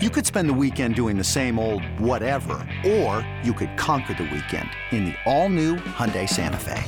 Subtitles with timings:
[0.00, 4.30] You could spend the weekend doing the same old whatever, or you could conquer the
[4.32, 6.84] weekend in the all-new Hyundai Santa Fe.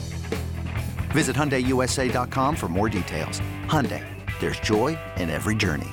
[1.11, 3.41] Visit HyundaiUSA.com for more details.
[3.67, 4.07] Hyundai,
[4.39, 5.91] there's joy in every journey.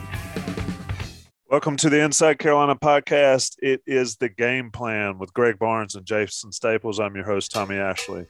[1.49, 3.55] Welcome to the Inside Carolina podcast.
[3.63, 6.99] It is the game plan with Greg Barnes and Jason Staples.
[6.99, 8.27] I'm your host, Tommy Ashley.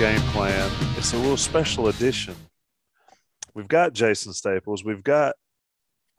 [0.00, 2.34] Game plan, it's a little special edition.
[3.52, 5.34] We've got Jason Staples, we've got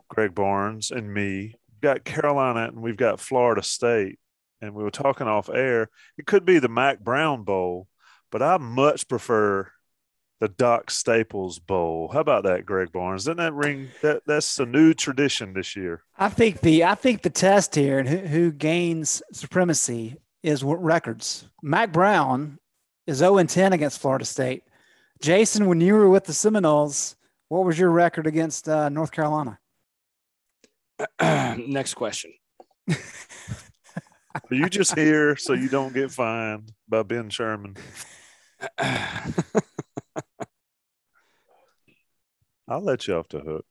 [0.08, 4.20] Greg Barnes and me, we've got Carolina, and we've got Florida State.
[4.62, 5.90] And we were talking off air.
[6.16, 7.88] It could be the Mack Brown Bowl,
[8.32, 9.72] but I much prefer
[10.40, 12.12] the Doc Staples Bowl.
[12.14, 13.24] How about that, Greg Barnes?
[13.24, 13.88] Doesn't that ring?
[14.04, 16.04] That that's a new tradition this year.
[16.20, 21.50] I think the I think the test here and who, who gains supremacy is records.
[21.64, 22.60] Mack Brown
[23.08, 24.64] is 0 10 against Florida State.
[25.22, 27.16] Jason, when you were with the Seminoles,
[27.50, 29.60] what was your record against uh, North Carolina?
[31.22, 32.34] Next question.
[32.90, 32.96] Are
[34.52, 37.76] you just here so you don't get fined by Ben Sherman?
[42.68, 43.66] I'll let you off the hook.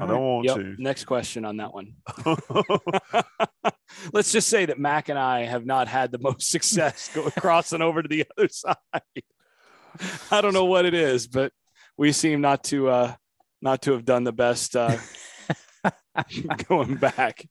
[0.00, 0.56] I don't want yep.
[0.56, 0.74] to.
[0.78, 1.94] Next question on that one.
[4.12, 8.02] Let's just say that Mack and I have not had the most success crossing over
[8.02, 8.76] to the other side.
[10.30, 11.52] I don't know what it is, but
[11.96, 13.14] we seem not to uh,
[13.62, 14.98] not to have done the best uh,
[16.68, 17.46] going back.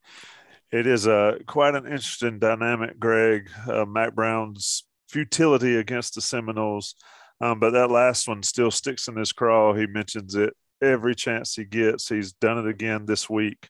[0.72, 3.50] It is a uh, quite an interesting dynamic, Greg.
[3.68, 6.96] Uh, Mack Brown's futility against the Seminoles,
[7.42, 9.74] um, but that last one still sticks in his craw.
[9.74, 10.54] He mentions it
[10.86, 12.10] every chance he gets.
[12.10, 13.70] He's done it again this week.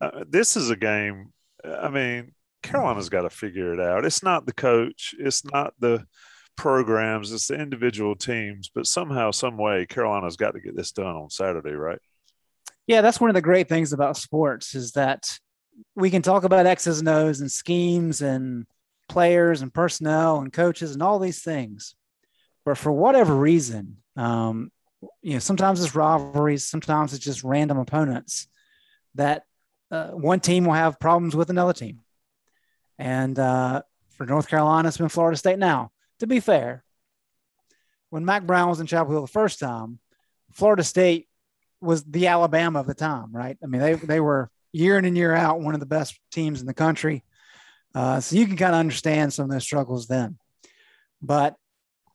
[0.00, 1.32] Uh, this is a game.
[1.64, 4.04] I mean, Carolina's got to figure it out.
[4.04, 5.14] It's not the coach.
[5.18, 6.06] It's not the
[6.56, 7.32] programs.
[7.32, 8.70] It's the individual teams.
[8.74, 11.98] But somehow, some way, Carolina's got to get this done on Saturday, right?
[12.86, 15.38] Yeah, that's one of the great things about sports is that
[15.96, 18.66] we can talk about X's and O's and schemes and
[19.08, 21.94] players and personnel and coaches and all these things.
[22.64, 24.70] But for whatever reason, um,
[25.22, 28.48] you know, sometimes it's rivalries, sometimes it's just random opponents
[29.14, 29.44] that
[29.90, 32.00] uh, one team will have problems with another team.
[32.98, 35.58] And uh, for North Carolina, it's been Florida State.
[35.58, 36.84] Now, to be fair,
[38.10, 39.98] when Mack Brown was in Chapel Hill the first time,
[40.52, 41.28] Florida State
[41.80, 43.58] was the Alabama of the time, right?
[43.62, 46.60] I mean, they, they were year in and year out one of the best teams
[46.60, 47.24] in the country.
[47.94, 50.38] Uh, so you can kind of understand some of those struggles then.
[51.22, 51.56] But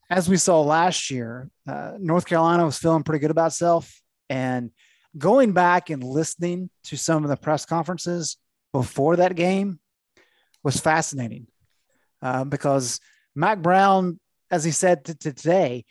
[0.10, 4.02] as we saw last year, uh, North Carolina was feeling pretty good about itself.
[4.30, 4.72] And
[5.18, 8.38] going back and listening to some of the press conferences
[8.74, 9.80] before that game
[10.64, 11.48] was fascinating
[12.22, 13.00] uh, because
[13.36, 14.20] Mack Brown,
[14.52, 15.86] as he said to, to today,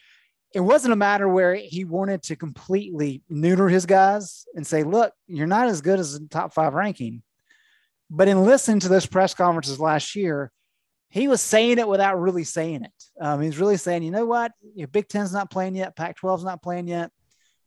[0.54, 5.12] it wasn't a matter where he wanted to completely neuter his guys and say, look,
[5.26, 7.22] you're not as good as the top five ranking.
[8.10, 10.50] But in listening to those press conferences last year,
[11.10, 13.04] he was saying it without really saying it.
[13.20, 16.62] Um, he's really saying, you know what, Your Big Ten's not playing yet, Pac-12's not
[16.62, 17.10] playing yet.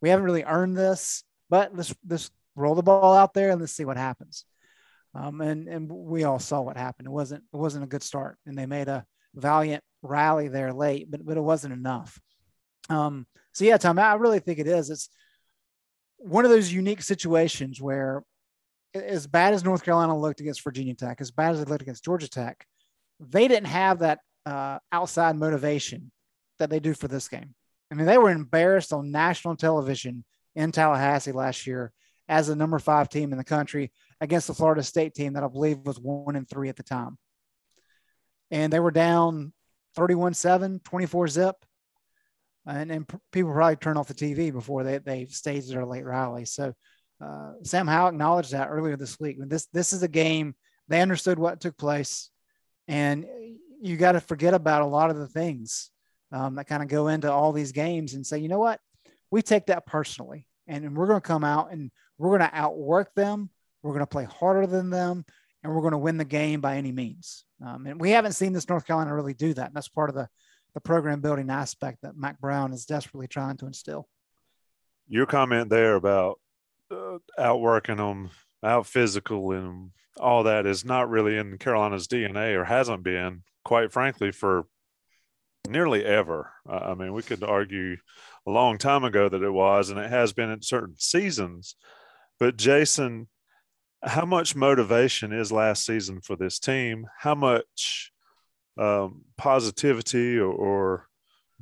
[0.01, 3.73] We haven't really earned this, but let's let's roll the ball out there and let's
[3.73, 4.45] see what happens.
[5.13, 7.07] Um, and and we all saw what happened.
[7.07, 11.09] It wasn't it wasn't a good start, and they made a valiant rally there late,
[11.09, 12.19] but but it wasn't enough.
[12.89, 14.89] Um, so yeah, Tom, I really think it is.
[14.89, 15.09] It's
[16.17, 18.23] one of those unique situations where,
[18.93, 22.05] as bad as North Carolina looked against Virginia Tech, as bad as they looked against
[22.05, 22.65] Georgia Tech,
[23.29, 26.11] they didn't have that uh, outside motivation
[26.59, 27.53] that they do for this game.
[27.91, 30.23] I mean, they were embarrassed on national television
[30.55, 31.91] in Tallahassee last year
[32.27, 35.47] as the number five team in the country against the Florida State team that I
[35.47, 37.17] believe was one and three at the time.
[38.49, 39.53] And they were down
[39.95, 41.55] 31 7, 24 zip.
[42.65, 46.45] And, and people probably turn off the TV before they, they staged their late rally.
[46.45, 46.73] So
[47.23, 49.37] uh, Sam Howell acknowledged that earlier this week.
[49.39, 50.55] This, this is a game.
[50.87, 52.30] They understood what took place.
[52.91, 53.25] And
[53.81, 55.89] you got to forget about a lot of the things
[56.31, 58.79] um, that kind of go into all these games and say, you know what,
[59.31, 63.13] we take that personally, and we're going to come out and we're going to outwork
[63.15, 63.49] them.
[63.81, 65.25] We're going to play harder than them,
[65.63, 67.45] and we're going to win the game by any means.
[67.65, 69.67] Um, and we haven't seen this North Carolina really do that.
[69.67, 70.29] And that's part of the
[70.73, 74.07] the program building aspect that Mack Brown is desperately trying to instill.
[75.07, 76.39] Your comment there about
[76.89, 78.29] uh, outworking them,
[78.63, 83.91] out physical, and all that is not really in Carolina's DNA or hasn't been quite
[83.91, 84.65] frankly, for
[85.69, 86.51] nearly ever.
[86.67, 87.97] Uh, I mean, we could argue
[88.47, 91.75] a long time ago that it was, and it has been in certain seasons.
[92.39, 93.27] But Jason,
[94.03, 97.05] how much motivation is last season for this team?
[97.19, 98.11] How much
[98.77, 101.07] um, positivity or, or,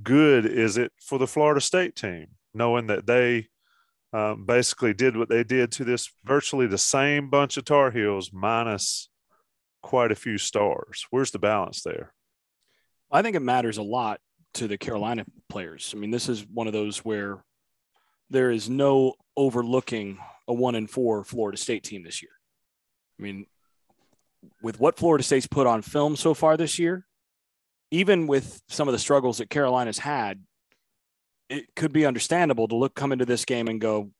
[0.01, 3.49] good is it for the Florida State team, knowing that they
[4.11, 8.31] um, basically did what they did to this virtually the same bunch of Tar Heels
[8.33, 9.09] minus
[9.81, 11.05] quite a few stars?
[11.11, 12.13] Where's the balance there?
[13.11, 14.19] I think it matters a lot
[14.55, 15.93] to the Carolina players.
[15.95, 17.43] I mean, this is one of those where
[18.29, 22.31] there is no overlooking a one and four Florida State team this year.
[23.19, 23.45] I mean,
[24.61, 27.05] with what Florida State's put on film so far this year,
[27.91, 30.41] even with some of the struggles that Carolina's had,
[31.49, 34.11] it could be understandable to look come into this game and go,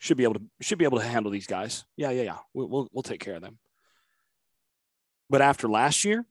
[0.00, 1.84] should be able to should be able to handle these guys.
[1.96, 2.38] Yeah, yeah, yeah.
[2.54, 3.58] We'll we'll, we'll take care of them.
[5.30, 6.24] But after last year,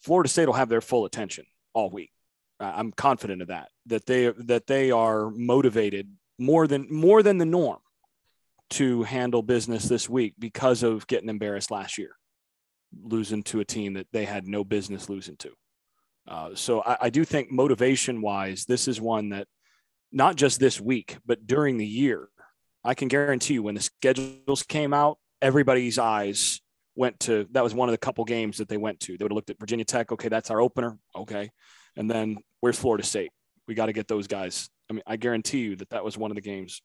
[0.00, 2.12] Florida State will have their full attention all week.
[2.60, 3.68] I'm confident of that.
[3.86, 7.78] That they that they are motivated more than more than the norm
[8.70, 12.16] to handle business this week because of getting embarrassed last year,
[13.02, 15.50] losing to a team that they had no business losing to.
[16.28, 19.46] Uh, so I, I do think motivation wise, this is one that
[20.12, 22.28] not just this week, but during the year,
[22.84, 26.60] I can guarantee you when the schedules came out, everybody's eyes
[26.94, 29.16] went to that was one of the couple games that they went to.
[29.16, 30.12] They would have looked at Virginia Tech.
[30.12, 30.98] Okay, that's our opener.
[31.14, 31.50] Okay,
[31.96, 33.30] and then where's Florida State?
[33.68, 34.70] We got to get those guys.
[34.88, 36.80] I mean, I guarantee you that that was one of the games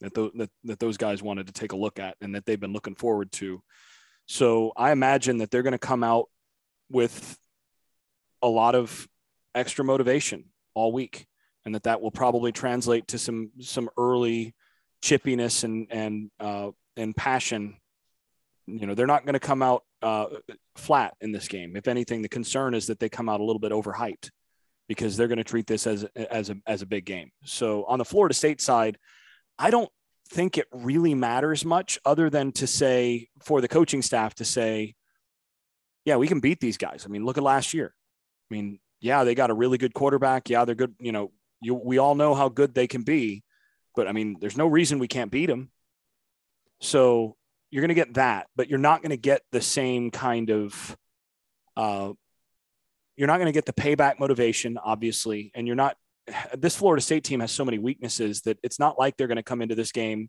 [0.00, 2.60] that, th- that that those guys wanted to take a look at and that they've
[2.60, 3.62] been looking forward to.
[4.26, 6.28] So I imagine that they're going to come out
[6.90, 7.38] with
[8.42, 9.08] a lot of
[9.54, 10.44] extra motivation
[10.74, 11.26] all week,
[11.64, 14.54] and that that will probably translate to some some early
[15.02, 17.76] chippiness and and uh, and passion
[18.66, 20.26] you know they're not going to come out uh,
[20.74, 21.76] flat in this game.
[21.76, 24.30] If anything, the concern is that they come out a little bit overhyped
[24.88, 27.30] because they're going to treat this as as a as a big game.
[27.44, 28.98] So on the Florida State side,
[29.58, 29.90] I don't
[30.28, 34.94] think it really matters much, other than to say for the coaching staff to say,
[36.04, 37.04] yeah, we can beat these guys.
[37.06, 37.94] I mean, look at last year.
[38.50, 40.48] I mean, yeah, they got a really good quarterback.
[40.48, 40.94] Yeah, they're good.
[40.98, 43.42] You know, you, we all know how good they can be,
[43.94, 45.70] but I mean, there's no reason we can't beat them.
[46.80, 47.36] So
[47.70, 50.96] you're going to get that, but you're not going to get the same kind of,
[51.76, 52.12] uh,
[53.16, 55.50] you're not going to get the payback motivation, obviously.
[55.54, 55.96] And you're not,
[56.56, 59.42] this Florida State team has so many weaknesses that it's not like they're going to
[59.42, 60.28] come into this game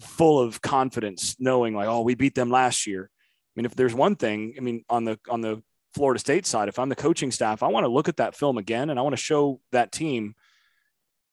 [0.00, 3.08] full of confidence, knowing like, oh, we beat them last year.
[3.10, 5.62] I mean, if there's one thing, I mean, on the, on the
[5.94, 8.58] Florida State side, if I'm the coaching staff, I want to look at that film
[8.58, 10.34] again and I want to show that team,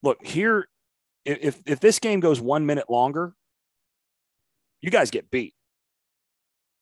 [0.02, 0.68] look here,
[1.26, 3.34] if, if this game goes one minute longer,
[4.82, 5.54] you guys get beat.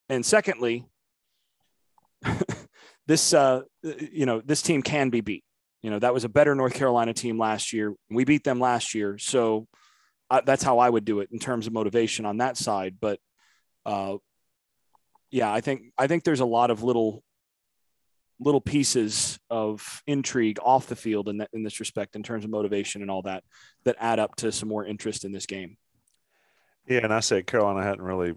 [0.08, 0.84] And secondly,
[3.06, 5.44] this uh, you know this team can be beat.
[5.82, 7.94] You know that was a better North Carolina team last year.
[8.10, 9.66] We beat them last year, so
[10.30, 12.96] uh, that's how I would do it in terms of motivation on that side.
[13.00, 13.18] But
[13.84, 14.16] uh,
[15.30, 17.22] yeah, I think I think there's a lot of little
[18.40, 22.50] little pieces of intrigue off the field in that in this respect in terms of
[22.50, 23.44] motivation and all that
[23.84, 25.76] that add up to some more interest in this game.
[26.86, 28.34] Yeah, and I said Carolina hadn't really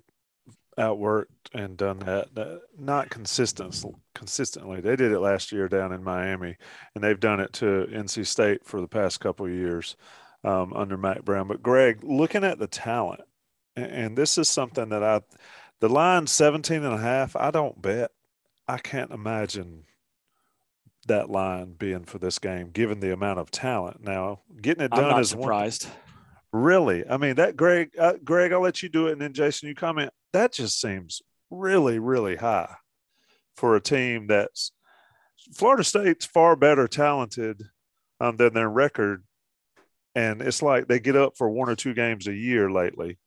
[0.77, 3.75] outworked and done that, that not consistent
[4.13, 4.79] consistently.
[4.79, 6.55] They did it last year down in Miami,
[6.93, 9.95] and they've done it to NC State for the past couple of years
[10.43, 11.47] um, under Mack Brown.
[11.47, 13.21] But Greg, looking at the talent,
[13.75, 15.21] and this is something that I,
[15.79, 18.11] the line 17 and a half, I don't bet.
[18.67, 19.83] I can't imagine
[21.07, 24.03] that line being for this game, given the amount of talent.
[24.03, 25.85] Now, getting it done is surprised.
[25.85, 25.93] One,
[26.53, 27.07] Really?
[27.07, 29.75] I mean, that Greg, uh, Greg, I'll let you do it, and then Jason, you
[29.75, 30.11] comment.
[30.33, 32.75] That just seems really, really high
[33.55, 34.71] for a team that's
[35.53, 37.63] Florida State's far better talented
[38.19, 39.23] um, than their record,
[40.15, 43.17] and it's like they get up for one or two games a year lately.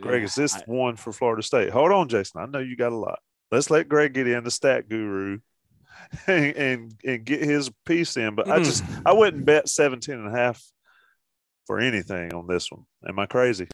[0.00, 1.70] Greg, yeah, is this I, one for Florida State?
[1.70, 2.40] Hold on, Jason.
[2.40, 3.20] I know you got a lot.
[3.52, 5.38] Let's let Greg get in the stat guru
[6.26, 8.34] and and, and get his piece in.
[8.34, 8.52] But mm.
[8.52, 10.62] I just I wouldn't bet 17 and a half
[11.66, 12.84] for anything on this one.
[13.08, 13.68] Am I crazy?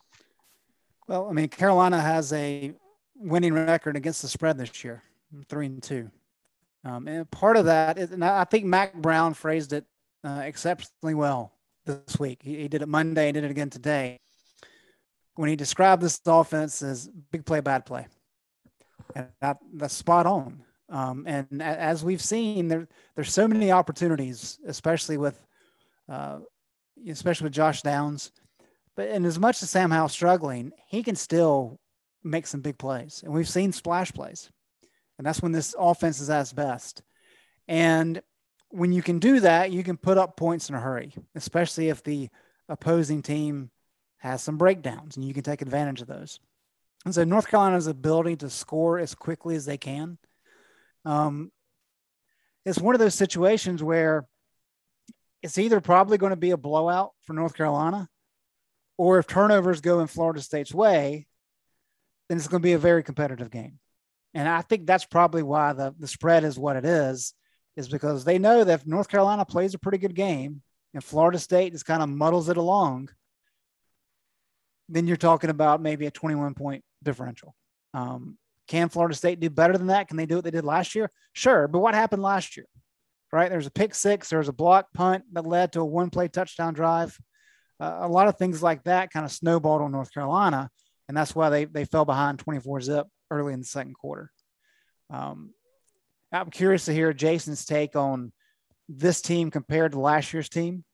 [1.09, 2.73] Well, I mean, Carolina has a
[3.17, 5.03] winning record against the spread this year,
[5.49, 6.11] three and two.
[6.85, 9.85] Um, and part of that is, and I think Mack Brown phrased it
[10.25, 11.53] uh, exceptionally well
[11.85, 12.41] this week.
[12.43, 14.19] He, he, did it Monday and did it again today.
[15.35, 18.07] When he described this offense as big play, bad play,
[19.15, 20.63] and that, that's spot on.
[20.91, 25.41] Um, and as we've seen, there there's so many opportunities, especially with
[26.09, 26.41] uh,
[27.09, 28.33] especially with Josh Downs.
[28.97, 31.79] But and as much as Sam Howell's struggling, he can still
[32.25, 34.51] make some big plays, and we've seen splash plays,
[35.19, 37.03] and that's when this offense is at its best.
[37.69, 38.21] And
[38.71, 42.03] when you can do that, you can put up points in a hurry, especially if
[42.03, 42.29] the
[42.69, 43.71] opposing team
[44.19, 46.41] has some breakdowns and you can take advantage of those.
[47.05, 50.19] And so North Carolina's ability to score as quickly as they can.
[51.05, 51.51] Um,
[52.65, 54.27] it's one of those situations where
[55.43, 58.09] it's either probably going to be a blowout for North Carolina,
[58.99, 61.27] or if turnovers go in Florida State's way,
[62.29, 63.79] then it's going to be a very competitive game.
[64.35, 67.35] And I think that's probably why the, the spread is what it is,
[67.77, 70.63] is because they know that if North Carolina plays a pretty good game
[70.95, 73.09] and Florida State just kind of muddles it along,
[74.89, 77.55] then you're talking about maybe a 21 point differential.
[77.95, 78.37] Um,
[78.71, 80.07] can Florida State do better than that?
[80.07, 81.11] Can they do what they did last year?
[81.33, 81.67] Sure.
[81.67, 82.67] But what happened last year?
[83.33, 83.51] Right?
[83.51, 86.73] There's a pick six, there's a block punt that led to a one play touchdown
[86.73, 87.19] drive.
[87.81, 90.71] Uh, a lot of things like that kind of snowballed on North Carolina.
[91.09, 94.31] And that's why they, they fell behind 24 zip early in the second quarter.
[95.11, 95.51] Um,
[96.31, 98.33] I'm curious to hear Jason's take on
[98.89, 100.85] this team compared to last year's team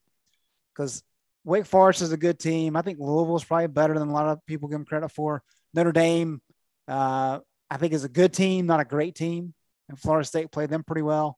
[0.73, 1.03] because
[1.43, 2.75] Wake Forest is a good team.
[2.75, 5.43] I think Louisville is probably better than a lot of people give them credit for.
[5.75, 6.41] Notre Dame,
[6.87, 7.39] uh,
[7.69, 9.53] I think, is a good team, not a great team.
[9.89, 11.37] And Florida State played them pretty well.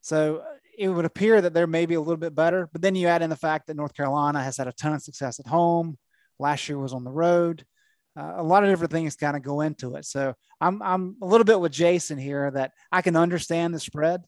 [0.00, 0.42] So
[0.78, 2.68] it would appear that they're maybe a little bit better.
[2.72, 5.02] But then you add in the fact that North Carolina has had a ton of
[5.02, 5.98] success at home.
[6.38, 7.64] Last year was on the road.
[8.16, 10.04] Uh, a lot of different things kind of go into it.
[10.04, 14.24] So I'm I'm a little bit with Jason here that I can understand the spread,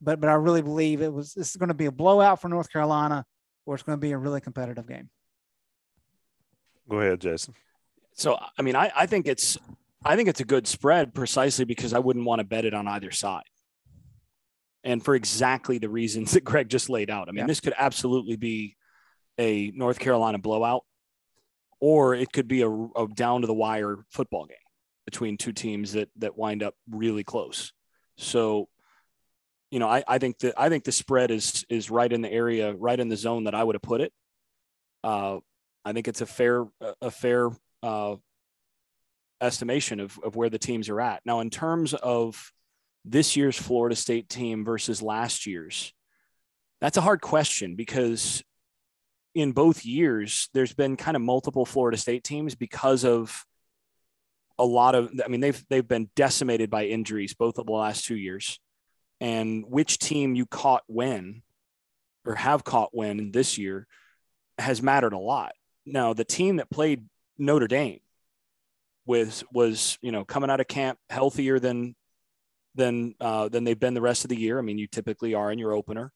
[0.00, 2.48] but but I really believe it was this is going to be a blowout for
[2.48, 3.24] North Carolina
[3.66, 5.08] or it's going to be a really competitive game.
[6.88, 7.54] Go ahead, Jason.
[8.14, 9.56] So, I mean, I, I think it's,
[10.04, 12.88] I think it's a good spread precisely because I wouldn't want to bet it on
[12.88, 13.44] either side.
[14.84, 17.28] And for exactly the reasons that Greg just laid out.
[17.28, 17.46] I mean, yeah.
[17.46, 18.76] this could absolutely be
[19.38, 20.84] a North Carolina blowout,
[21.80, 24.56] or it could be a, a down to the wire football game
[25.04, 27.72] between two teams that that wind up really close.
[28.16, 28.68] So
[29.70, 32.30] you know, I, I think that I think the spread is is right in the
[32.30, 34.12] area, right in the zone that I would have put it.
[35.02, 35.38] Uh,
[35.84, 36.66] I think it's a fair
[37.00, 37.50] a fair
[37.82, 38.16] uh,
[39.42, 42.52] estimation of of where the teams are at now in terms of
[43.04, 45.92] this year's Florida State team versus last year's.
[46.80, 48.42] That's a hard question because
[49.34, 53.44] in both years there's been kind of multiple Florida State teams because of
[54.58, 58.04] a lot of I mean they've they've been decimated by injuries both of the last
[58.04, 58.60] two years
[59.20, 61.42] and which team you caught when
[62.24, 63.86] or have caught when this year
[64.58, 65.52] has mattered a lot.
[65.86, 67.04] Now, the team that played
[67.38, 68.00] Notre Dame
[69.06, 71.94] was was you know coming out of camp healthier than
[72.74, 74.58] than uh, than they've been the rest of the year.
[74.58, 76.12] I mean, you typically are in your opener.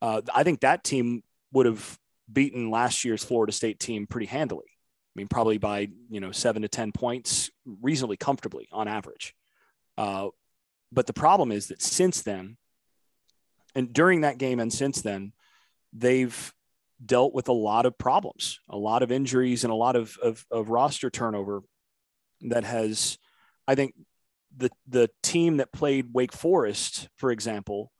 [0.00, 1.98] Uh, I think that team would have
[2.30, 4.66] beaten last year's Florida State team pretty handily.
[4.68, 9.34] I mean, probably by you know seven to ten points, reasonably comfortably on average.
[9.96, 10.28] Uh,
[10.92, 12.56] but the problem is that since then,
[13.74, 15.32] and during that game and since then,
[15.92, 16.52] they've
[17.04, 20.44] dealt with a lot of problems, a lot of injuries, and a lot of, of,
[20.50, 21.62] of roster turnover
[22.42, 23.18] that has,
[23.66, 23.94] I think,
[24.56, 27.92] the the team that played Wake Forest, for example,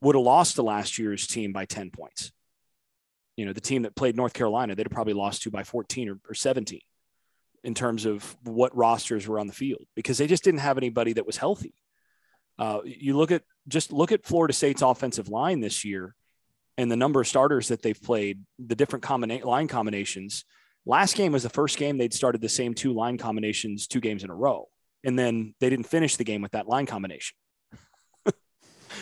[0.00, 2.32] would have lost to last year's team by 10 points.
[3.36, 6.08] You know, the team that played North Carolina, they'd have probably lost to by 14
[6.08, 6.80] or, or 17
[7.62, 11.12] in terms of what rosters were on the field because they just didn't have anybody
[11.14, 11.74] that was healthy.
[12.58, 16.14] Uh, you look at just look at Florida State's offensive line this year
[16.76, 20.44] and the number of starters that they've played, the different combina- line combinations.
[20.86, 24.24] Last game was the first game they'd started the same two line combinations two games
[24.24, 24.68] in a row.
[25.04, 27.36] And then they didn't finish the game with that line combination.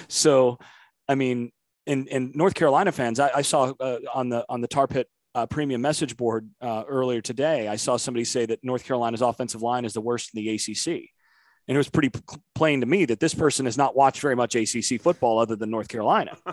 [0.09, 0.59] so,
[1.09, 1.51] I mean,
[1.87, 5.09] in, in North Carolina fans, I, I saw uh, on the on the Tar Pit
[5.35, 9.63] uh, premium message board uh, earlier today, I saw somebody say that North Carolina's offensive
[9.63, 11.11] line is the worst in the ACC.
[11.69, 12.11] And it was pretty
[12.55, 15.71] plain to me that this person has not watched very much ACC football other than
[15.71, 16.37] North Carolina.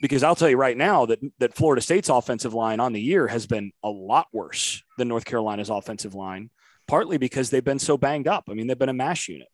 [0.00, 3.26] because I'll tell you right now that that Florida State's offensive line on the year
[3.26, 6.50] has been a lot worse than North Carolina's offensive line,
[6.86, 8.44] partly because they've been so banged up.
[8.48, 9.48] I mean, they've been a mash unit.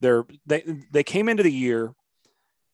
[0.00, 1.92] They're they they came into the year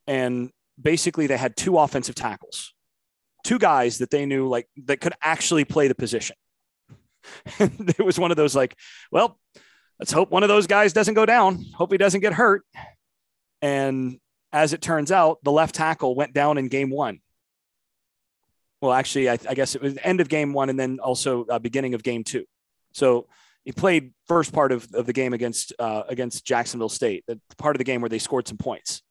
[0.07, 0.51] and
[0.81, 2.75] basically they had two offensive tackles,
[3.45, 6.37] two guys that they knew like that could actually play the position.
[7.59, 8.77] it was one of those like,
[9.11, 9.39] well,
[9.99, 11.65] let's hope one of those guys doesn't go down.
[11.75, 12.65] Hope he doesn't get hurt.
[13.61, 14.19] And
[14.53, 17.21] as it turns out, the left tackle went down in game one.
[18.81, 21.59] Well, actually, I, I guess it was end of game one and then also uh,
[21.59, 22.45] beginning of game two.
[22.93, 23.29] So
[23.65, 27.77] he played first part of, of the game against uh, against Jacksonville State, the part
[27.77, 29.03] of the game where they scored some points.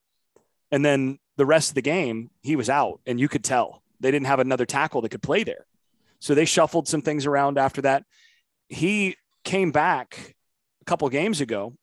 [0.71, 4.11] And then the rest of the game, he was out, and you could tell they
[4.11, 5.65] didn't have another tackle that could play there.
[6.19, 8.03] So they shuffled some things around after that.
[8.67, 10.35] He came back
[10.81, 11.73] a couple games ago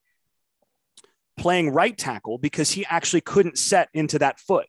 [1.39, 4.67] playing right tackle because he actually couldn't set into that foot.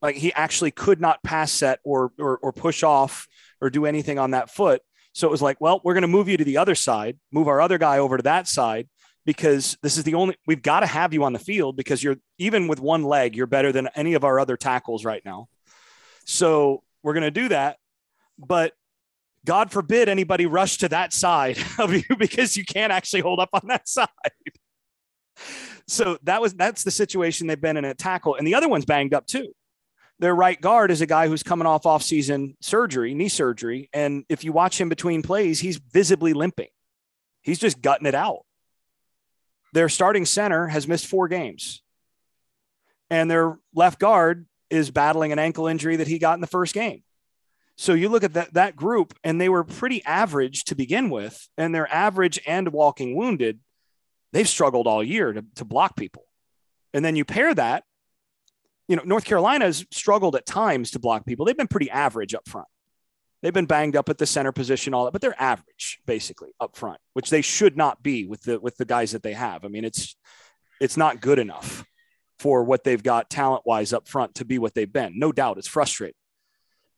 [0.00, 3.26] Like he actually could not pass set or, or, or push off
[3.60, 4.80] or do anything on that foot.
[5.12, 7.48] So it was like, well, we're going to move you to the other side, move
[7.48, 8.88] our other guy over to that side
[9.26, 12.16] because this is the only we've got to have you on the field because you're
[12.38, 15.48] even with one leg, you're better than any of our other tackles right now.
[16.24, 17.76] So we're going to do that.
[18.38, 18.72] But
[19.44, 23.50] God forbid anybody rush to that side of you because you can't actually hold up
[23.52, 24.08] on that side.
[25.86, 28.84] So that was that's the situation they've been in at tackle, and the other one's
[28.84, 29.52] banged up too.
[30.18, 34.44] Their right guard is a guy who's coming off off-season surgery, knee surgery, and if
[34.44, 36.68] you watch him between plays, he's visibly limping.
[37.42, 38.44] He's just gutting it out.
[39.72, 41.82] Their starting center has missed four games,
[43.08, 46.74] and their left guard is battling an ankle injury that he got in the first
[46.74, 47.02] game.
[47.76, 51.48] So you look at that, that group, and they were pretty average to begin with,
[51.56, 53.60] and they're average and walking wounded.
[54.32, 56.24] They've struggled all year to, to block people.
[56.94, 57.84] And then you pair that,
[58.88, 61.46] you know, North Carolina's struggled at times to block people.
[61.46, 62.66] They've been pretty average up front.
[63.42, 66.76] They've been banged up at the center position, all that, but they're average basically up
[66.76, 69.64] front, which they should not be with the with the guys that they have.
[69.64, 70.16] I mean, it's
[70.80, 71.84] it's not good enough
[72.38, 75.18] for what they've got talent wise up front to be what they've been.
[75.18, 76.16] No doubt, it's frustrating.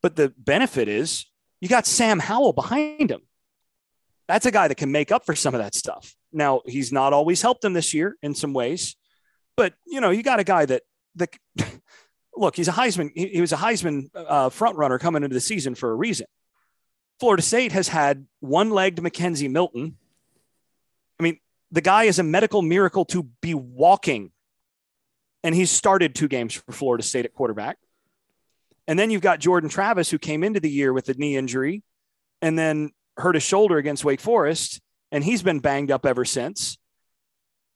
[0.01, 1.27] But the benefit is
[1.61, 3.21] you got Sam Howell behind him.
[4.27, 6.17] That's a guy that can make up for some of that stuff.
[6.33, 8.97] Now, he's not always helped them this year in some ways,
[9.57, 10.83] but you know, you got a guy that
[11.15, 11.29] the
[12.37, 13.11] look, he's a Heisman.
[13.15, 16.27] He, he was a Heisman uh, front runner coming into the season for a reason.
[17.21, 19.97] Florida State has had one-legged McKenzie Milton.
[21.21, 21.39] I mean,
[21.71, 24.33] the guy is a medical miracle to be walking,
[25.45, 27.79] and he's started two games for Florida State at quarterback.
[28.89, 31.83] And then you've got Jordan Travis, who came into the year with a knee injury
[32.41, 34.81] and then hurt his shoulder against Wake Forest,
[35.13, 36.79] and he's been banged up ever since.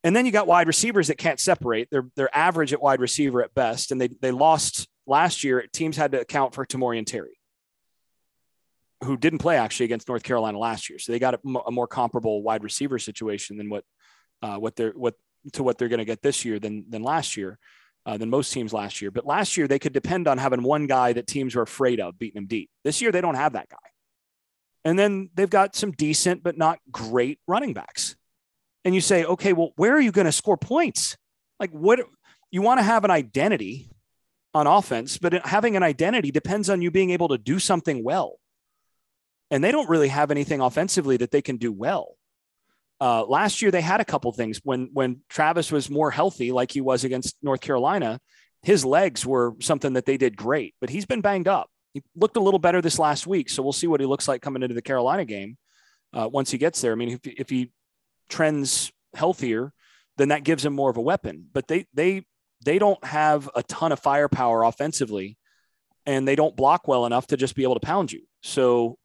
[0.03, 1.89] And then you got wide receivers that can't separate.
[1.91, 5.65] They're they're average at wide receiver at best, and they they lost last year.
[5.73, 7.39] Teams had to account for Tamorrion Terry,
[9.05, 10.99] who didn't play actually against North Carolina last year.
[10.99, 13.85] So they got a, a more comparable wide receiver situation than what
[14.43, 15.15] uh, what they're what
[15.53, 17.59] to what they're going to get this year than than last year
[18.07, 19.11] uh, than most teams last year.
[19.11, 22.19] But last year, they could depend on having one guy that teams were afraid of
[22.19, 22.71] beating them deep.
[22.85, 23.77] This year, they don't have that guy.
[24.87, 28.15] And then they've got some decent, but not great running backs.
[28.85, 31.17] And you say, okay, well, where are you going to score points?
[31.59, 31.99] Like, what
[32.53, 33.91] you want to have an identity
[34.55, 38.39] on offense, but having an identity depends on you being able to do something well.
[39.51, 42.17] And they don't really have anything offensively that they can do well.
[43.01, 46.71] Uh, last year they had a couple things when when Travis was more healthy, like
[46.71, 48.21] he was against North Carolina.
[48.63, 51.69] His legs were something that they did great, but he's been banged up.
[51.97, 54.43] He looked a little better this last week, so we'll see what he looks like
[54.43, 55.57] coming into the Carolina game
[56.13, 56.93] uh, once he gets there.
[56.93, 57.73] I mean, if, if he
[58.29, 59.73] trends healthier,
[60.19, 61.47] then that gives him more of a weapon.
[61.51, 62.27] But they they
[62.63, 65.39] they don't have a ton of firepower offensively,
[66.05, 68.25] and they don't block well enough to just be able to pound you.
[68.43, 68.99] So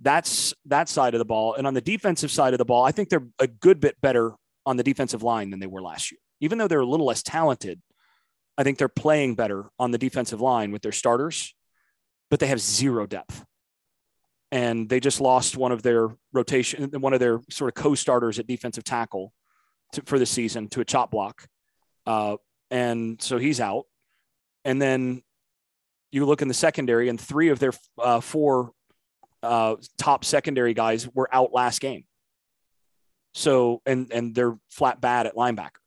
[0.00, 1.54] that's that side of the ball.
[1.54, 4.32] And on the defensive side of the ball, I think they're a good bit better
[4.66, 6.18] on the defensive line than they were last year.
[6.40, 7.80] Even though they're a little less talented,
[8.58, 11.54] I think they're playing better on the defensive line with their starters,
[12.32, 13.44] but they have zero depth.
[14.50, 18.46] And they just lost one of their rotation, one of their sort of co-starters at
[18.46, 19.34] defensive tackle
[19.92, 21.46] to, for the season to a chop block.
[22.06, 22.38] Uh,
[22.70, 23.84] and so he's out.
[24.64, 25.22] And then
[26.10, 28.70] you look in the secondary, and three of their uh, four
[29.42, 32.04] uh, top secondary guys were out last game.
[33.34, 35.82] So and and they're flat bad at linebacker.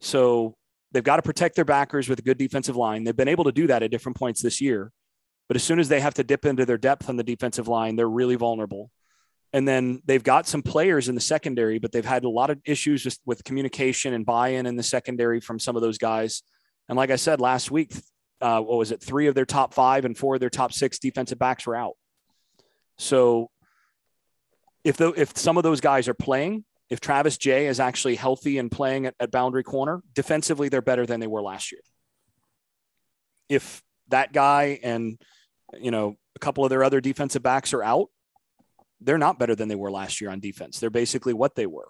[0.00, 0.54] So
[0.92, 3.04] they've got to protect their backers with a good defensive line.
[3.04, 4.90] They've been able to do that at different points this year.
[5.48, 7.96] But as soon as they have to dip into their depth on the defensive line,
[7.96, 8.90] they're really vulnerable.
[9.52, 12.60] And then they've got some players in the secondary, but they've had a lot of
[12.64, 16.42] issues with, with communication and buy-in in the secondary from some of those guys.
[16.88, 17.94] And like I said last week,
[18.40, 19.00] uh, what was it?
[19.00, 21.96] Three of their top five and four of their top six defensive backs were out.
[22.98, 23.50] So
[24.84, 28.58] if the, if some of those guys are playing, if Travis Jay is actually healthy
[28.58, 31.80] and playing at, at boundary corner, defensively they're better than they were last year.
[33.48, 35.18] If that guy and
[35.80, 38.08] you know a couple of their other defensive backs are out,
[39.00, 40.78] they're not better than they were last year on defense.
[40.78, 41.88] They're basically what they were.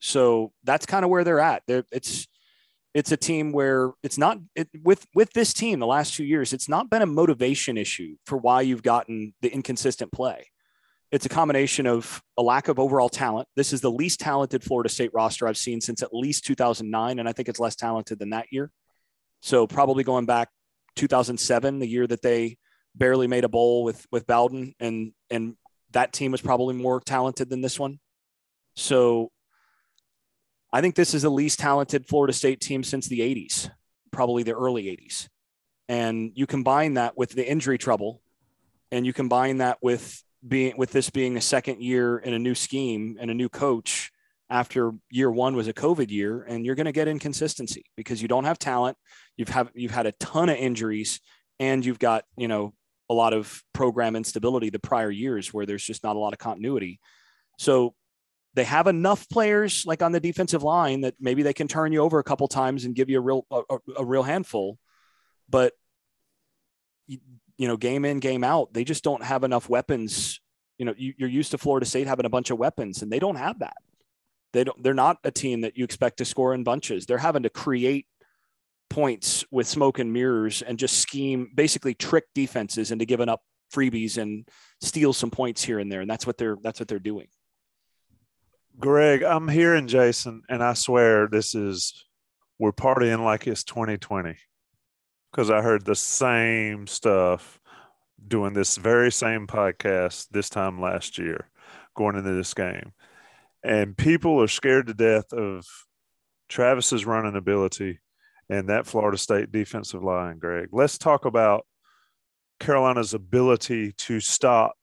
[0.00, 1.62] So that's kind of where they're at.
[1.66, 2.26] They're, it's
[2.94, 6.52] it's a team where it's not it, with with this team the last two years
[6.52, 10.46] it's not been a motivation issue for why you've gotten the inconsistent play
[11.10, 14.88] it's a combination of a lack of overall talent this is the least talented florida
[14.88, 18.30] state roster i've seen since at least 2009 and i think it's less talented than
[18.30, 18.70] that year
[19.40, 20.48] so probably going back
[20.96, 22.56] 2007 the year that they
[22.94, 25.56] barely made a bowl with with bowden and and
[25.92, 27.98] that team was probably more talented than this one
[28.74, 29.30] so
[30.72, 33.70] I think this is the least talented Florida State team since the 80s,
[34.10, 35.28] probably the early 80s.
[35.88, 38.22] And you combine that with the injury trouble,
[38.90, 42.54] and you combine that with being with this being a second year in a new
[42.54, 44.10] scheme and a new coach
[44.48, 48.28] after year one was a COVID year, and you're going to get inconsistency because you
[48.28, 48.96] don't have talent.
[49.36, 51.20] You've have you've had a ton of injuries,
[51.58, 52.74] and you've got you know
[53.08, 56.38] a lot of program instability the prior years where there's just not a lot of
[56.38, 57.00] continuity.
[57.58, 57.94] So
[58.54, 62.00] they have enough players like on the defensive line that maybe they can turn you
[62.00, 64.78] over a couple times and give you a real a, a real handful,
[65.48, 65.72] but
[67.06, 67.18] you,
[67.56, 70.40] you know game in game out they just don't have enough weapons.
[70.78, 73.18] You know you, you're used to Florida State having a bunch of weapons and they
[73.18, 73.76] don't have that.
[74.52, 74.82] They don't.
[74.82, 77.06] They're not a team that you expect to score in bunches.
[77.06, 78.06] They're having to create
[78.92, 83.40] points with smoke and mirrors and just scheme, basically trick defenses into giving up
[83.74, 84.46] freebies and
[84.80, 86.02] steal some points here and there.
[86.02, 87.28] And that's what they're that's what they're doing.
[88.78, 92.04] Greg, I'm hearing Jason, and I swear this is
[92.58, 94.36] we're partying like it's 2020
[95.30, 97.58] because I heard the same stuff
[98.28, 101.48] doing this very same podcast this time last year
[101.96, 102.92] going into this game
[103.64, 105.66] and people are scared to death of
[106.48, 107.98] Travis's running ability
[108.48, 110.68] and that Florida State defensive line, Greg.
[110.72, 111.66] Let's talk about
[112.60, 114.74] Carolina's ability to stop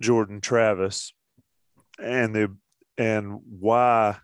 [0.00, 1.12] Jordan Travis
[1.98, 2.56] and the
[2.98, 4.18] and why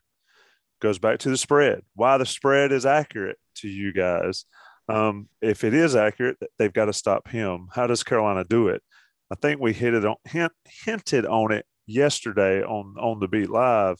[0.81, 1.83] goes back to the spread.
[1.94, 4.44] Why the spread is accurate to you guys.
[4.88, 7.68] Um, if it is accurate, they've got to stop him.
[7.72, 8.83] How does Carolina do it?
[9.31, 10.52] I think we hit it on hint,
[10.85, 13.96] hinted on it yesterday on on the beat live,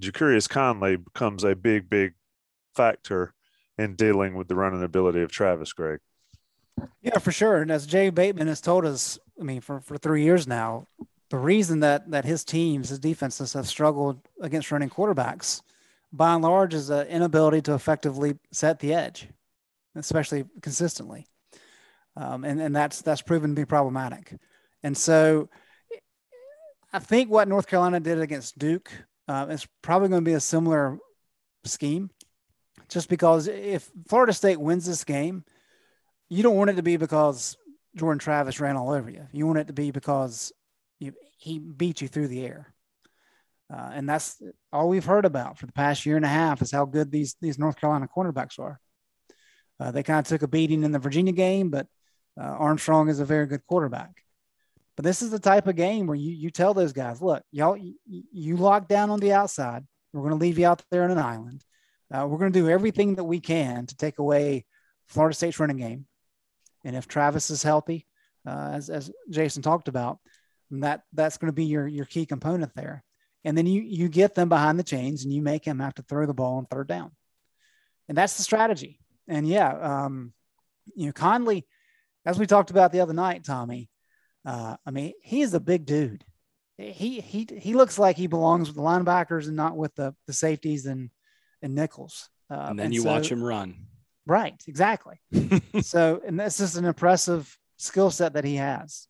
[0.00, 2.14] Ja'Qurious Conley becomes a big, big
[2.74, 3.34] factor
[3.78, 5.98] in dealing with the running ability of Travis Greg.
[7.02, 7.62] Yeah, for sure.
[7.62, 10.86] And as Jay Bateman has told us, I mean, for, for three years now,
[11.30, 15.62] the reason that that his teams, his defenses have struggled against running quarterbacks,
[16.12, 19.28] by and large, is an inability to effectively set the edge,
[19.94, 21.26] especially consistently.
[22.16, 24.34] Um, and, and that's that's proven to be problematic.
[24.82, 25.48] And so
[26.92, 28.90] I think what North Carolina did against Duke
[29.26, 30.98] uh, is probably going to be a similar
[31.64, 32.10] scheme,
[32.92, 35.44] just because if Florida State wins this game,
[36.28, 37.56] you don't want it to be because
[37.96, 39.26] Jordan Travis ran all over you.
[39.32, 40.52] You want it to be because
[40.98, 42.72] you, he beat you through the air.
[43.72, 44.40] Uh, and that's
[44.72, 47.36] all we've heard about for the past year and a half is how good these
[47.40, 48.78] these North Carolina cornerbacks are.
[49.80, 51.86] Uh, they kind of took a beating in the Virginia game, but
[52.38, 54.22] uh, Armstrong is a very good quarterback.
[54.96, 57.76] But this is the type of game where you you tell those guys, look, y'all,
[57.76, 59.84] you, you lock down on the outside.
[60.12, 61.64] We're going to leave you out there on an island.
[62.12, 64.66] Uh, we're going to do everything that we can to take away
[65.08, 66.06] Florida State's running game.
[66.84, 68.06] And if Travis is healthy,
[68.46, 70.18] uh, as, as Jason talked about,
[70.70, 73.04] that that's going to be your your key component there.
[73.44, 76.02] And then you you get them behind the chains and you make them have to
[76.02, 77.12] throw the ball on third down.
[78.08, 78.98] And that's the strategy.
[79.28, 79.70] And yeah,
[80.04, 80.32] um,
[80.94, 81.66] you know, Conley,
[82.24, 83.90] as we talked about the other night, Tommy,
[84.44, 86.24] uh, I mean, he is a big dude.
[86.78, 90.32] He he he looks like he belongs with the linebackers and not with the the
[90.32, 91.10] safeties and
[91.62, 92.28] and nickels.
[92.50, 93.74] Uh, and then and you so, watch him run.
[94.26, 95.20] Right, exactly.
[95.82, 99.08] so, and this is an impressive skill set that he has.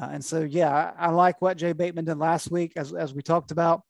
[0.00, 3.14] Uh, and so, yeah, I, I, like what Jay Bateman did last week, as as
[3.14, 3.82] we talked about.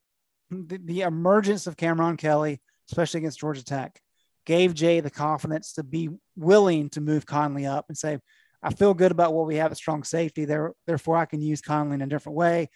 [0.51, 4.01] The, the emergence of Cameron Kelly, especially against Georgia Tech,
[4.47, 8.19] gave Jay the confidence to be willing to move Conley up and say,
[8.63, 10.47] I feel good about what we have at strong safety.
[10.47, 12.71] There, therefore, I can use Conley in a different way,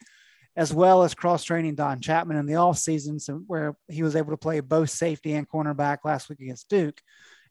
[0.57, 4.17] as well as cross training Don Chapman in the off season, so where he was
[4.17, 7.01] able to play both safety and cornerback last week against Duke.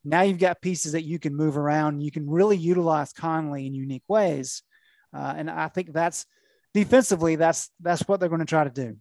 [0.03, 2.01] Now you've got pieces that you can move around.
[2.01, 4.63] You can really utilize Conley in unique ways,
[5.15, 6.25] uh, and I think that's
[6.73, 8.97] defensively that's that's what they're going to try to do.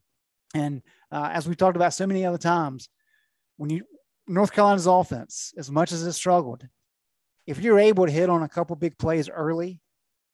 [0.55, 0.83] And
[1.13, 2.89] uh, as we've talked about so many other times,
[3.57, 3.85] when you
[4.27, 6.67] North Carolina's offense, as much as it struggled,
[7.47, 9.81] if you're able to hit on a couple big plays early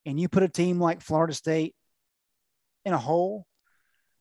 [0.05, 1.75] and you put a team like Florida State
[2.85, 3.47] in a hole,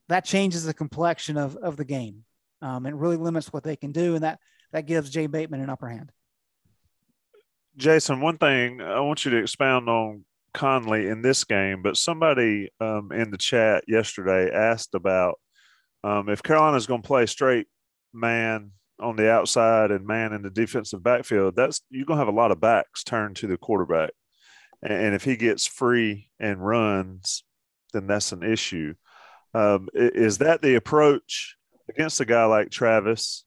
[0.09, 2.23] that changes the complexion of, of the game.
[2.61, 4.15] Um, and really limits what they can do.
[4.15, 4.39] And that,
[4.71, 6.11] that gives Jay Bateman an upper hand.
[7.77, 12.69] Jason, one thing I want you to expound on Conley in this game, but somebody
[12.79, 15.35] um, in the chat yesterday asked about
[16.03, 17.67] um, if Carolina's going to play straight
[18.13, 22.31] man on the outside and man in the defensive backfield, that's you're gonna have a
[22.31, 24.11] lot of backs turned to the quarterback.
[24.81, 27.43] And if he gets free and runs,
[27.91, 28.93] then that's an issue.
[29.55, 31.55] Um, is that the approach
[31.87, 33.45] against a guy like Travis?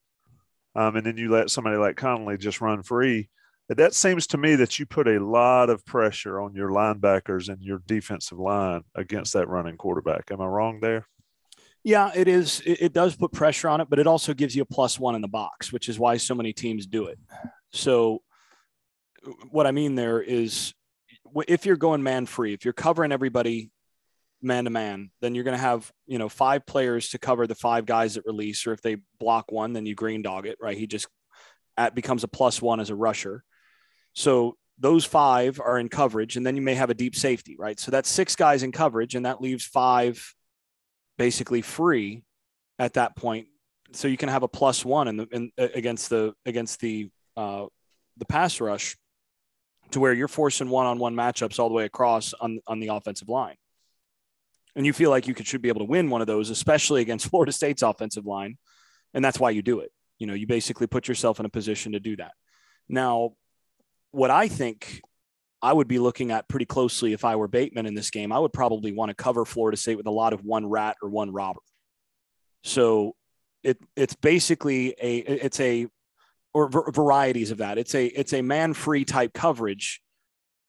[0.74, 3.28] Um, and then you let somebody like Conley just run free.
[3.68, 7.62] That seems to me that you put a lot of pressure on your linebackers and
[7.62, 10.30] your defensive line against that running quarterback.
[10.30, 11.06] Am I wrong there?
[11.84, 12.62] Yeah, it is.
[12.64, 15.14] It, it does put pressure on it, but it also gives you a plus one
[15.14, 17.18] in the box, which is why so many teams do it.
[17.72, 18.22] So,
[19.50, 20.72] what I mean there is
[21.46, 23.70] if you're going man free, if you're covering everybody
[24.40, 27.54] man to man, then you're going to have, you know, five players to cover the
[27.54, 30.76] five guys that release, or if they block one, then you green dog it, right?
[30.76, 31.08] He just
[31.76, 33.42] at, becomes a plus one as a rusher.
[34.14, 37.78] So those five are in coverage, and then you may have a deep safety, right?
[37.78, 40.34] So that's six guys in coverage, and that leaves five
[41.16, 42.22] basically free
[42.78, 43.48] at that point.
[43.92, 47.66] So you can have a plus one in the in, against the against the uh,
[48.18, 48.96] the pass rush
[49.92, 53.56] to where you're forcing one-on-one matchups all the way across on on the offensive line
[54.78, 57.02] and you feel like you could, should be able to win one of those, especially
[57.02, 58.56] against Florida State's offensive line.
[59.12, 59.90] And that's why you do it.
[60.20, 62.30] You know, you basically put yourself in a position to do that.
[62.88, 63.32] Now,
[64.12, 65.02] what I think
[65.60, 68.38] I would be looking at pretty closely if I were Bateman in this game, I
[68.38, 71.32] would probably want to cover Florida State with a lot of one rat or one
[71.32, 71.60] robber.
[72.62, 73.16] So
[73.64, 75.88] it it's basically a it's a
[76.54, 77.78] or varieties of that.
[77.78, 80.00] It's a it's a man free type coverage,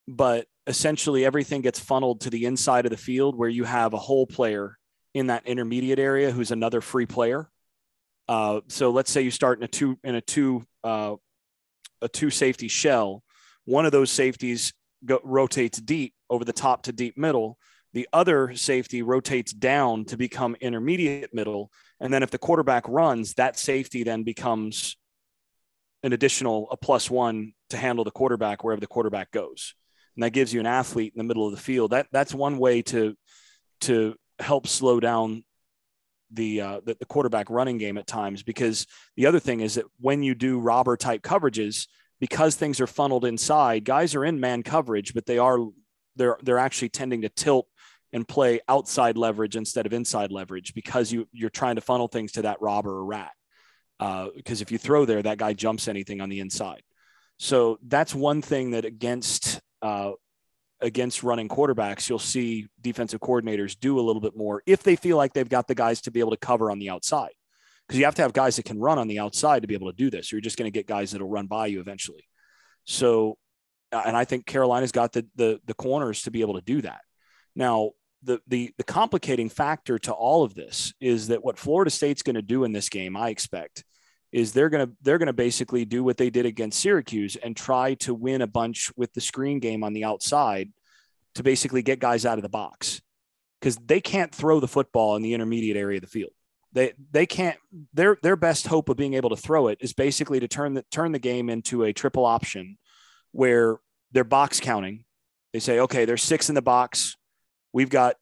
[0.08, 3.98] but essentially everything gets funneled to the inside of the field where you have a
[3.98, 4.78] whole player
[5.16, 7.50] in that intermediate area who's another free player.
[8.28, 11.16] Uh, so let's say you start in a two in a two uh,
[12.04, 13.24] a two safety shell.
[13.66, 14.72] One of those safeties
[15.04, 17.58] go, rotates deep over the top to deep middle.
[17.94, 21.72] The other safety rotates down to become intermediate middle.
[22.00, 24.96] And then if the quarterback runs, that safety then becomes
[26.04, 29.74] an additional a plus one to handle the quarterback wherever the quarterback goes
[30.20, 31.92] and that gives you an athlete in the middle of the field.
[31.92, 33.16] That that's one way to
[33.82, 35.46] to help slow down
[36.30, 38.44] the, uh, the, the quarterback running game at times.
[38.44, 41.88] Because the other thing is that when you do robber type coverages,
[42.20, 45.60] because things are funneled inside, guys are in man coverage, but they are
[46.18, 47.68] they're they're actually tending to tilt
[48.12, 52.34] and play outside leverage instead of inside leverage because you you're trying to funnel things
[52.34, 53.32] to that robber or rat.
[53.98, 56.84] Because uh, if you throw there, that guy jumps anything on the inside.
[57.38, 60.12] So that's one thing that against uh,
[60.82, 65.18] against running quarterbacks, you'll see defensive coordinators do a little bit more if they feel
[65.18, 67.32] like they've got the guys to be able to cover on the outside.
[67.88, 69.92] Because you have to have guys that can run on the outside to be able
[69.92, 70.32] to do this.
[70.32, 72.24] You're just going to get guys that'll run by you eventually.
[72.86, 73.38] So,
[73.92, 76.82] uh, and I think Carolina's got the, the the corners to be able to do
[76.84, 77.02] that.
[77.56, 82.22] Now, the the the complicating factor to all of this is that what Florida State's
[82.22, 83.84] going to do in this game, I expect,
[84.32, 87.56] is they're going to they're going to basically do what they did against Syracuse and
[87.56, 90.70] try to win a bunch with the screen game on the outside
[91.36, 93.02] to basically get guys out of the box
[93.60, 96.32] because they can't throw the football in the intermediate area of the field.
[96.74, 97.58] They they can't
[97.94, 100.84] their their best hope of being able to throw it is basically to turn the
[100.92, 102.78] turn the game into a triple option
[103.32, 103.78] where
[104.12, 105.06] they're box counting.
[105.54, 107.16] They say, okay, there's six in the box.
[107.74, 108.16] We've got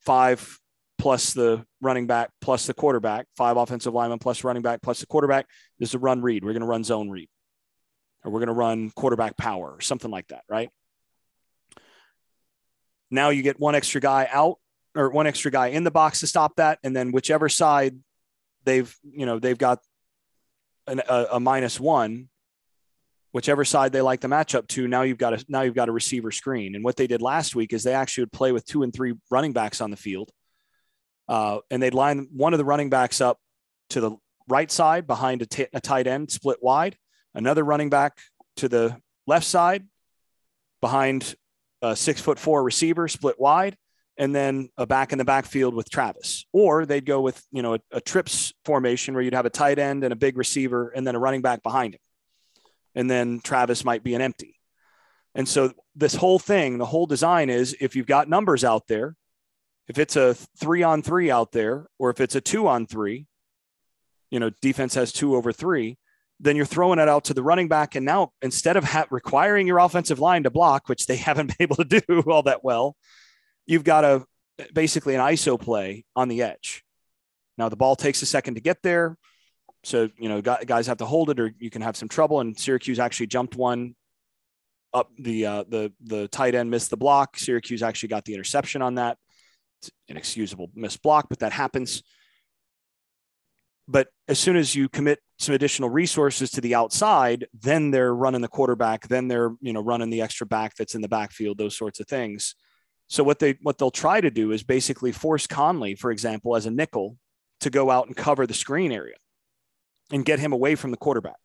[0.00, 0.59] five
[1.00, 5.06] plus the running back plus the quarterback, five offensive linemen plus running back plus the
[5.06, 5.46] quarterback.
[5.78, 6.44] This is a run read.
[6.44, 7.28] We're going to run zone read,
[8.22, 10.68] or we're going to run quarterback power, or something like that, right?
[13.10, 14.58] Now you get one extra guy out
[14.94, 17.98] or one extra guy in the box to stop that, and then whichever side
[18.64, 19.80] they've you know they've got
[20.86, 22.28] an, a, a minus one
[23.32, 25.92] whichever side they like the matchup to now you've got a now you've got a
[25.92, 28.82] receiver screen and what they did last week is they actually would play with two
[28.82, 30.30] and three running backs on the field
[31.30, 33.38] uh, and they'd line one of the running backs up
[33.90, 34.16] to the
[34.48, 36.96] right side behind a, t- a tight end split wide,
[37.34, 38.18] another running back
[38.56, 38.96] to the
[39.28, 39.86] left side
[40.80, 41.36] behind
[41.82, 43.76] a six foot four receiver split wide,
[44.16, 46.46] and then a back in the backfield with Travis.
[46.52, 49.78] Or they'd go with, you know, a, a, trips formation where you'd have a tight
[49.78, 52.00] end and a big receiver and then a running back behind him.
[52.96, 54.58] And then Travis might be an empty.
[55.36, 59.14] And so this whole thing, the whole design is if you've got numbers out there,
[59.90, 63.26] if it's a three on three out there, or if it's a two on three,
[64.30, 65.98] you know, defense has two over three,
[66.38, 67.96] then you're throwing it out to the running back.
[67.96, 71.56] And now instead of ha- requiring your offensive line to block, which they haven't been
[71.58, 72.94] able to do all that well,
[73.66, 74.24] you've got a
[74.72, 76.84] basically an ISO play on the edge.
[77.58, 79.16] Now the ball takes a second to get there.
[79.82, 82.38] So, you know, guys have to hold it or you can have some trouble.
[82.38, 83.96] And Syracuse actually jumped one
[84.94, 87.36] up the, uh, the, the tight end missed the block.
[87.36, 89.18] Syracuse actually got the interception on that
[90.08, 92.02] inexcusable missed block, but that happens.
[93.88, 98.40] But as soon as you commit some additional resources to the outside, then they're running
[98.40, 101.76] the quarterback, then they're you know running the extra back that's in the backfield, those
[101.76, 102.54] sorts of things.
[103.08, 106.66] So what they what they'll try to do is basically force Conley, for example, as
[106.66, 107.16] a nickel,
[107.60, 109.16] to go out and cover the screen area
[110.12, 111.38] and get him away from the quarterback.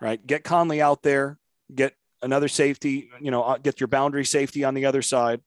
[0.00, 0.24] Right?
[0.26, 1.38] Get Conley out there,
[1.74, 5.40] get another safety, you know, uh, get your boundary safety on the other side,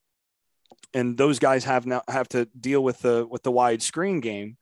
[0.93, 4.57] and those guys have now have to deal with the with the wide screen game,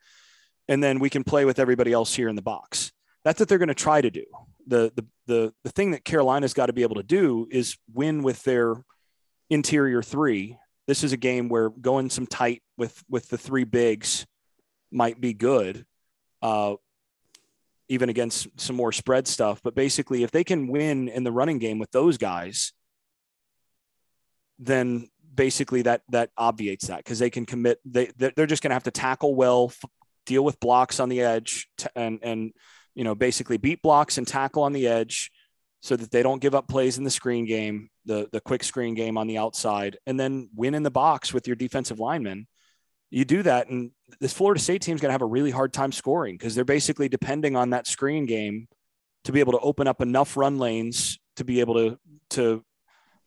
[0.67, 2.91] and then we can play with everybody else here in the box.
[3.23, 4.25] That's what they're going to try to do.
[4.67, 8.23] The the the the thing that Carolina's got to be able to do is win
[8.23, 8.75] with their
[9.49, 10.57] interior three.
[10.87, 14.25] This is a game where going some tight with with the three bigs
[14.91, 15.85] might be good.
[16.41, 16.75] Uh,
[17.87, 19.61] even against some more spread stuff.
[19.63, 22.73] But basically, if they can win in the running game with those guys,
[24.57, 27.79] then basically that that obviates that because they can commit.
[27.85, 29.71] They they're just going to have to tackle well,
[30.25, 32.51] deal with blocks on the edge, and and
[32.93, 35.31] you know basically beat blocks and tackle on the edge,
[35.81, 38.93] so that they don't give up plays in the screen game, the the quick screen
[38.93, 42.47] game on the outside, and then win in the box with your defensive linemen
[43.09, 45.71] you do that and this Florida State team is going to have a really hard
[45.71, 48.67] time scoring because they're basically depending on that screen game
[49.23, 51.99] to be able to open up enough run lanes to be able to
[52.31, 52.63] to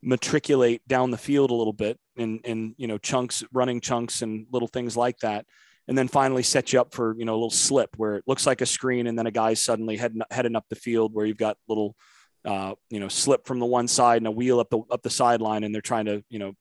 [0.02, 4.46] matriculate down the field a little bit in in you know chunks running chunks and
[4.52, 5.44] little things like that
[5.88, 8.46] and then finally set you up for you know a little slip where it looks
[8.46, 11.36] like a screen and then a guy's suddenly heading heading up the field where you've
[11.36, 11.96] got little
[12.44, 15.10] uh, you know slip from the one side and a wheel up the up the
[15.10, 16.54] sideline and they're trying to you know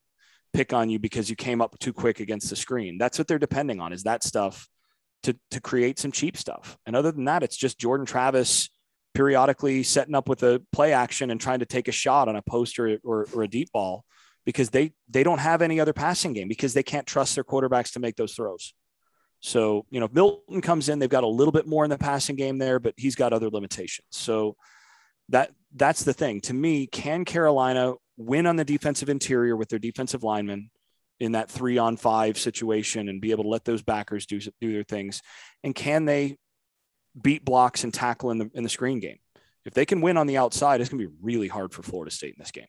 [0.54, 2.98] pick on you because you came up too quick against the screen.
[2.98, 4.68] That's what they're depending on is that stuff
[5.24, 6.78] to, to create some cheap stuff.
[6.86, 8.70] And other than that, it's just Jordan Travis
[9.18, 12.42] periodically setting up with a play action and trying to take a shot on a
[12.44, 14.06] post or, or, or a deep ball
[14.46, 17.94] because they, they don't have any other passing game because they can't trust their quarterbacks
[17.94, 18.76] to make those throws.
[19.40, 22.36] So, you know, Milton comes in, they've got a little bit more in the passing
[22.36, 24.06] game there, but he's got other limitations.
[24.12, 24.56] So
[25.30, 26.40] that that's the thing.
[26.42, 30.70] To me, can Carolina win on the defensive interior with their defensive linemen
[31.20, 34.74] in that three on five situation and be able to let those backers do, do
[34.74, 35.24] their things?
[35.64, 36.38] And can they
[37.22, 39.20] beat blocks and tackle in the, in the screen game?
[39.66, 42.10] If they can win on the outside, it's going to be really hard for Florida
[42.10, 42.68] State in this game.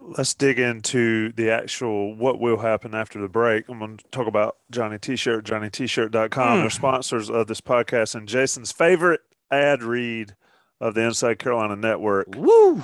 [0.00, 3.68] Let's dig into the actual what will happen after the break.
[3.68, 6.58] I'm going to talk about Johnny T-shirt, johnnytshirt.com.
[6.58, 6.62] Mm.
[6.62, 10.34] They're sponsors of this podcast and Jason's favorite ad read
[10.80, 12.28] of the Inside Carolina Network.
[12.34, 12.82] Woo!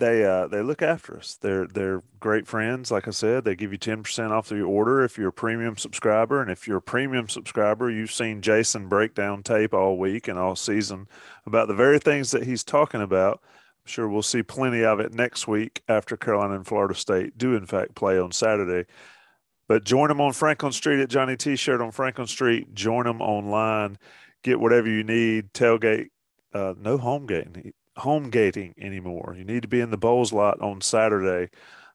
[0.00, 1.36] They uh, they look after us.
[1.40, 2.90] They're they're great friends.
[2.90, 5.76] Like I said, they give you ten percent off your order if you're a premium
[5.76, 6.42] subscriber.
[6.42, 10.38] And if you're a premium subscriber, you've seen Jason break down tape all week and
[10.38, 11.06] all season
[11.46, 13.40] about the very things that he's talking about.
[13.42, 17.54] I'm sure we'll see plenty of it next week after Carolina and Florida State do
[17.54, 18.88] in fact play on Saturday.
[19.68, 22.74] But join them on Franklin Street at Johnny T-shirt on Franklin Street.
[22.74, 23.98] Join them online.
[24.42, 25.52] Get whatever you need.
[25.52, 26.08] Tailgate.
[26.52, 29.34] Uh, no home game home gating anymore.
[29.38, 31.50] You need to be in the Bowles lot on Saturday.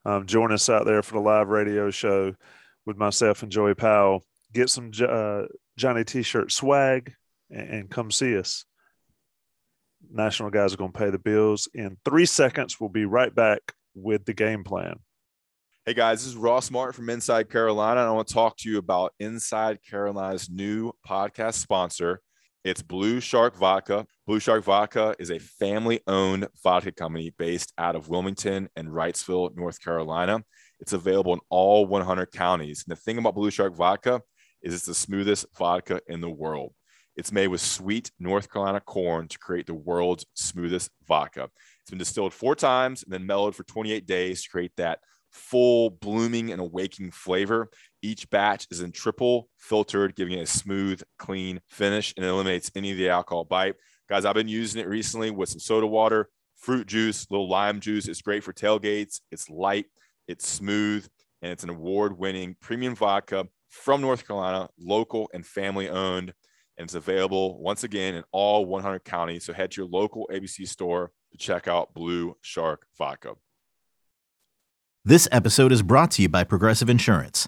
[0.06, 2.36] Um, join us out there for the live radio show
[2.86, 4.24] with myself and Joey Powell.
[4.54, 5.44] Get some uh,
[5.78, 7.14] Johnny T-shirt swag
[7.50, 8.66] and, and come see us.
[10.12, 12.80] National guys are going to pay the bills in three seconds.
[12.80, 15.00] We'll be right back with the game plan.
[15.86, 18.02] Hey guys, this is Ross Martin from Inside Carolina.
[18.02, 22.22] And I want to talk to you about Inside Carolina's new podcast sponsor,
[22.66, 24.08] it's Blue Shark Vodka.
[24.26, 29.56] Blue Shark Vodka is a family owned vodka company based out of Wilmington and Wrightsville,
[29.56, 30.44] North Carolina.
[30.80, 32.84] It's available in all 100 counties.
[32.86, 34.20] And the thing about Blue Shark Vodka
[34.64, 36.74] is it's the smoothest vodka in the world.
[37.16, 41.50] It's made with sweet North Carolina corn to create the world's smoothest vodka.
[41.82, 45.00] It's been distilled four times and then mellowed for 28 days to create that
[45.36, 47.70] full blooming and awakening flavor.
[48.06, 52.92] Each batch is in triple filtered, giving it a smooth, clean finish and eliminates any
[52.92, 53.74] of the alcohol bite.
[54.08, 58.08] Guys, I've been using it recently with some soda water, fruit juice, little lime juice.
[58.08, 59.22] It's great for tailgates.
[59.32, 59.88] It's light,
[60.28, 61.08] it's smooth,
[61.42, 66.32] and it's an award winning premium vodka from North Carolina, local and family owned.
[66.78, 69.46] And it's available once again in all 100 counties.
[69.46, 73.34] So head to your local ABC store to check out Blue Shark Vodka.
[75.04, 77.48] This episode is brought to you by Progressive Insurance.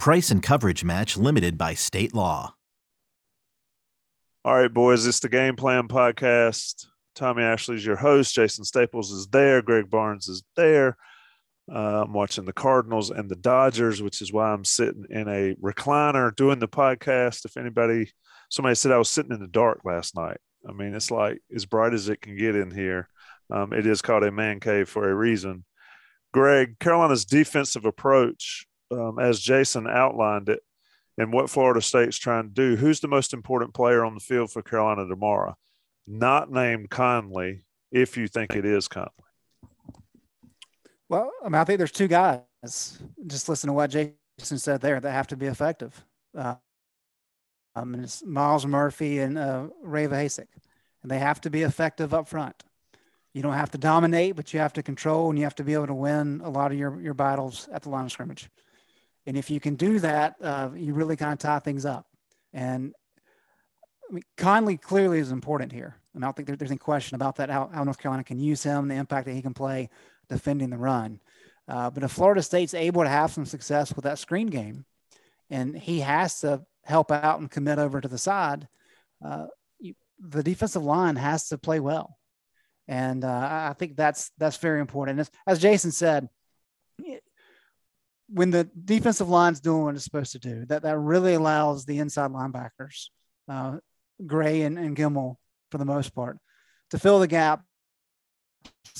[0.00, 2.54] Price and coverage match limited by state law.
[4.46, 6.86] All right, boys, it's the Game Plan Podcast.
[7.14, 8.34] Tommy Ashley's your host.
[8.34, 9.60] Jason Staples is there.
[9.60, 10.96] Greg Barnes is there.
[11.70, 15.54] Uh, I'm watching the Cardinals and the Dodgers, which is why I'm sitting in a
[15.56, 17.44] recliner doing the podcast.
[17.44, 18.10] If anybody,
[18.48, 20.38] somebody said I was sitting in the dark last night.
[20.66, 23.06] I mean, it's like as bright as it can get in here.
[23.52, 25.66] Um, it is called a man cave for a reason.
[26.32, 30.60] Greg, Carolina's defensive approach, um, as Jason outlined it,
[31.18, 32.76] and what Florida State's trying to do.
[32.76, 35.56] Who's the most important player on the field for Carolina tomorrow?
[36.06, 39.10] Not named Conley, if you think it is Conley.
[41.08, 42.42] Well, I mean, I think there's two guys.
[43.26, 46.04] Just listen to what Jason said there that have to be effective.
[46.36, 46.54] Uh,
[47.74, 50.46] um, and it's Myles Murphy and uh, Ray Vohasek,
[51.02, 52.62] and they have to be effective up front.
[53.32, 55.74] You don't have to dominate, but you have to control, and you have to be
[55.74, 58.50] able to win a lot of your your battles at the line of scrimmage.
[59.26, 62.06] And if you can do that, uh, you really kind of tie things up.
[62.52, 62.94] And
[64.08, 65.96] I mean, Conley clearly is important here.
[66.14, 68.40] And I don't think there, there's any question about that, how, how, North Carolina can
[68.40, 69.88] use him, the impact that he can play
[70.28, 71.20] defending the run.
[71.68, 74.84] Uh, but if Florida State's able to have some success with that screen game,
[75.50, 78.66] and he has to help out and commit over to the side,
[79.24, 79.46] uh,
[79.78, 82.18] you, the defensive line has to play well.
[82.88, 85.20] And uh, I think that's that's very important.
[85.20, 86.28] As, as Jason said,
[88.32, 91.98] when the defensive line's doing what it's supposed to do, that that really allows the
[91.98, 93.08] inside linebackers,
[93.48, 93.78] uh,
[94.24, 95.36] Gray and, and Gemmel
[95.70, 96.38] for the most part,
[96.90, 97.62] to fill the gap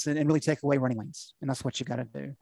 [0.06, 1.34] and, and really take away running lanes.
[1.40, 2.34] And that's what you got to do.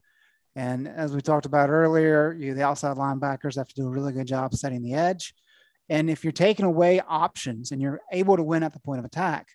[0.57, 4.13] And as we talked about earlier, you the outside linebackers have to do a really
[4.13, 5.35] good job setting the edge.
[5.89, 9.05] And if you're taking away options and you're able to win at the point of
[9.05, 9.49] attack,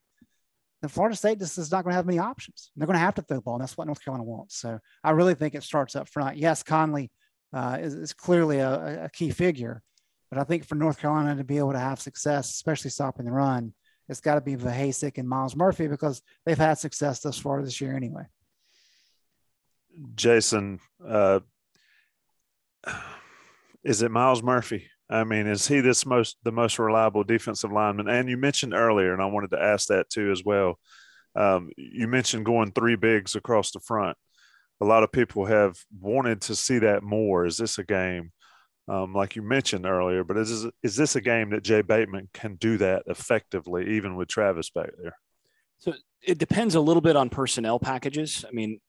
[0.81, 2.71] then Florida State just is not going to have many options.
[2.75, 3.55] They're going to have to throw the ball.
[3.55, 4.59] And that's what North Carolina wants.
[4.59, 6.38] So I really think it starts up front.
[6.38, 7.11] Yes, Conley
[7.54, 9.82] uh, is, is, clearly a, a, key figure.
[10.30, 13.32] But I think for North Carolina to be able to have success, especially stopping the
[13.32, 13.74] run,
[14.10, 17.80] it's got to be Vohasek and Myles Murphy because they've had success thus far this
[17.80, 18.24] year anyway.
[20.16, 21.41] Jason, uh,
[23.84, 24.88] is it Myles Murphy?
[25.10, 28.10] I mean, is he this most the most reliable defensive lineman?
[28.10, 30.80] And you mentioned earlier, and I wanted to ask that too as well.
[31.36, 34.18] Um, you mentioned going three bigs across the front
[34.84, 37.45] a lot of people have wanted to see that more.
[37.45, 38.31] Is this a game,
[38.89, 42.55] um, like you mentioned earlier, but is, is this a game that Jay Bateman can
[42.55, 45.15] do that effectively, even with Travis back there?
[45.79, 48.43] So it depends a little bit on personnel packages.
[48.47, 48.81] I mean,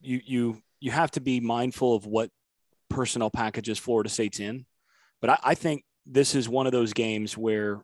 [0.00, 2.30] you you you have to be mindful of what
[2.88, 4.64] personnel packages Florida State's in,
[5.20, 7.82] but I, I think this is one of those games where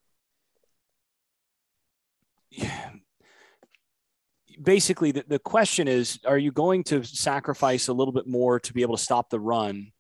[4.63, 8.73] basically the, the question is are you going to sacrifice a little bit more to
[8.73, 9.93] be able to stop the run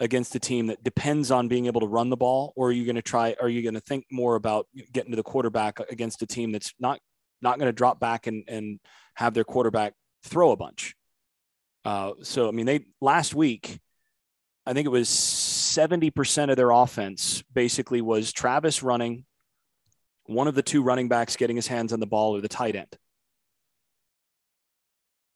[0.00, 2.52] against a team that depends on being able to run the ball?
[2.56, 5.16] Or are you going to try are you going to think more about getting to
[5.16, 7.00] the quarterback against a team that's not
[7.40, 8.80] not going to drop back and, and
[9.14, 9.94] have their quarterback
[10.24, 10.94] throw a bunch?
[11.84, 13.78] Uh, so i mean they last week
[14.66, 19.24] i think it was 70% of their offense basically was travis running
[20.24, 22.76] one of the two running backs getting his hands on the ball or the tight
[22.76, 22.94] end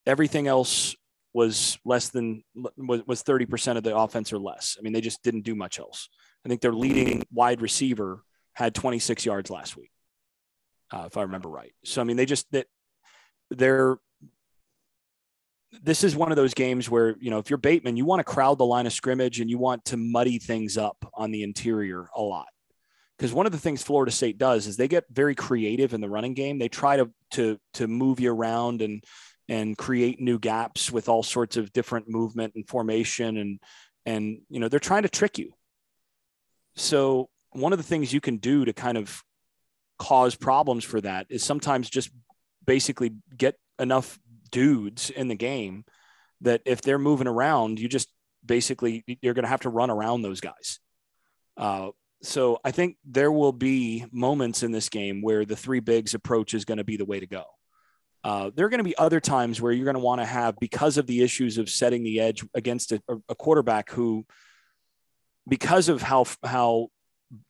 [0.07, 0.95] everything else
[1.35, 2.45] was less than
[2.77, 4.77] was, was 30% of the offense or less.
[4.79, 6.09] I mean, they just didn't do much else.
[6.45, 8.23] I think their leading wide receiver
[8.55, 9.91] had 26 yards last week,
[10.93, 11.73] uh, if I remember right.
[11.85, 12.67] So, I mean, they just, that
[13.51, 13.97] they're,
[15.83, 18.25] this is one of those games where, you know, if you're Bateman, you want to
[18.25, 22.09] crowd the line of scrimmage and you want to muddy things up on the interior
[22.15, 22.49] a lot.
[23.17, 26.11] Because one of the things Florida State does is they get very creative in the
[26.11, 26.59] running game.
[26.59, 29.05] They try to to to move you around and
[29.49, 33.61] and create new gaps with all sorts of different movement and formation and
[34.07, 35.53] and you know they're trying to trick you.
[36.77, 39.23] So one of the things you can do to kind of
[39.99, 42.11] cause problems for that is sometimes just
[42.65, 44.19] basically get enough
[44.51, 45.85] dudes in the game
[46.41, 48.13] that if they're moving around you just
[48.45, 50.81] basically you're going to have to run around those guys.
[51.57, 51.91] Uh,
[52.23, 56.55] so i think there will be moments in this game where the three bigs approach
[56.55, 57.45] is going to be the way to go
[58.25, 60.57] uh, there are going to be other times where you're going to want to have,
[60.61, 64.25] because of the issues of setting the edge against a, a quarterback who,
[65.49, 66.89] because of how how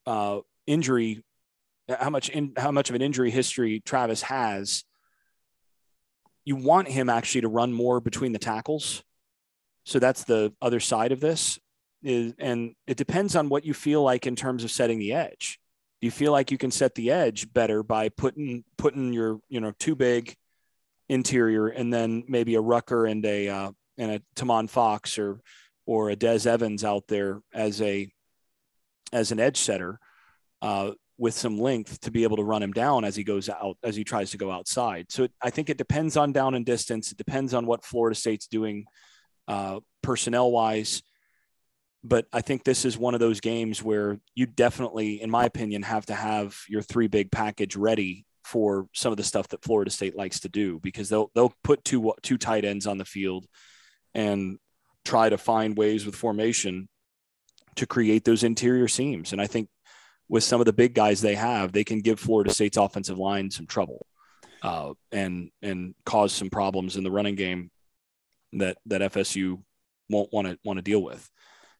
[0.07, 1.23] uh, injury,
[1.89, 4.85] how much in, how much of an injury history Travis has,
[6.45, 9.03] you want him actually to run more between the tackles.
[9.85, 11.59] So that's the other side of this.
[12.03, 15.61] Is, and it depends on what you feel like in terms of setting the edge.
[16.01, 19.61] Do you feel like you can set the edge better by putting putting your you
[19.61, 20.35] know too big
[21.13, 25.41] interior, and then maybe a Rucker and a uh, and a Tomon Fox or
[25.87, 28.11] or a Des Evans out there as a
[29.13, 29.99] as an edge setter
[30.63, 33.77] uh, with some length to be able to run him down as he goes out
[33.83, 35.07] as he tries to go outside.
[35.11, 37.13] So I think it depends on down and distance.
[37.13, 38.87] It depends on what Florida State's doing
[39.49, 41.03] uh, personnel wise.
[42.05, 45.83] But I think this is one of those games where you definitely, in my opinion,
[45.83, 49.91] have to have your three big package ready for some of the stuff that Florida
[49.91, 53.47] State likes to do because they'll they'll put two two tight ends on the field
[54.15, 54.59] and
[55.05, 56.89] try to find ways with formation
[57.77, 59.33] to create those interior seams.
[59.33, 59.69] And I think
[60.29, 63.51] with some of the big guys they have, they can give Florida State's offensive line
[63.51, 64.07] some trouble
[64.63, 67.71] uh, and and cause some problems in the running game
[68.55, 69.61] that that FSU
[70.09, 71.29] won't want to want to deal with.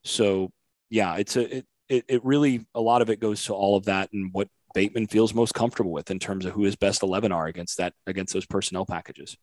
[0.05, 0.51] So
[0.91, 3.87] yeah, it's a it, it it really a lot of it goes to all of
[3.87, 7.33] that and what Bateman feels most comfortable with in terms of who his best eleven
[7.33, 9.37] are against that against those personnel packages.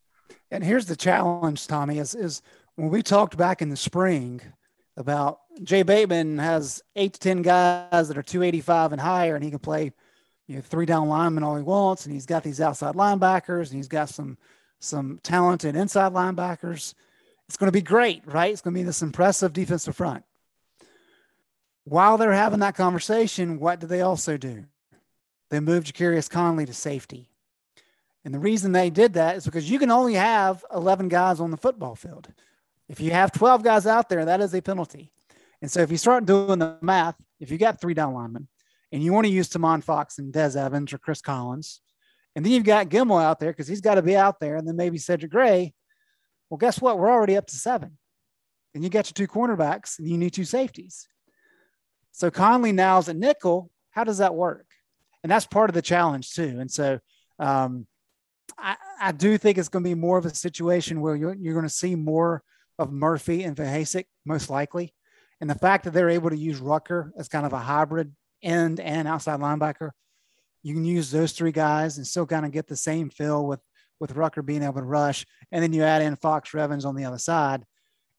[0.51, 2.41] And here's the challenge, Tommy, is is
[2.75, 4.41] when we talked back in the spring
[4.97, 9.49] about Jay Bateman has eight to 10 guys that are 285 and higher, and he
[9.49, 9.93] can play
[10.47, 12.05] you know, three down linemen all he wants.
[12.05, 14.37] And he's got these outside linebackers and he's got some,
[14.79, 16.93] some talented inside linebackers.
[17.47, 18.51] It's going to be great, right?
[18.51, 20.23] It's going to be this impressive defensive front.
[21.85, 24.65] While they're having that conversation, what do they also do?
[25.49, 27.29] They moved Ja'Qurious Conley to safety.
[28.25, 31.51] And the reason they did that is because you can only have 11 guys on
[31.51, 32.27] the football field.
[32.87, 35.11] If you have 12 guys out there, that is a penalty.
[35.61, 38.47] And so if you start doing the math, if you got three down linemen
[38.91, 41.81] and you want to use Tomon Fox and Des Evans or Chris Collins,
[42.35, 44.67] and then you've got Gilmore out there because he's got to be out there, and
[44.67, 45.73] then maybe Cedric Gray.
[46.49, 46.97] Well, guess what?
[46.97, 47.97] We're already up to seven.
[48.73, 51.07] And you got your two cornerbacks and you need two safeties.
[52.11, 53.71] So Conley now's a nickel.
[53.91, 54.68] How does that work?
[55.23, 56.57] And that's part of the challenge too.
[56.59, 56.99] And so
[57.39, 57.87] um,
[58.57, 61.53] I, I do think it's going to be more of a situation where you're, you're
[61.53, 62.43] going to see more
[62.77, 64.93] of Murphy and Vohasek, most likely.
[65.41, 68.79] And the fact that they're able to use Rucker as kind of a hybrid end
[68.79, 69.91] and outside linebacker,
[70.63, 73.61] you can use those three guys and still kind of get the same feel with
[73.99, 75.25] with Rucker being able to rush.
[75.51, 77.65] And then you add in Fox Revens on the other side.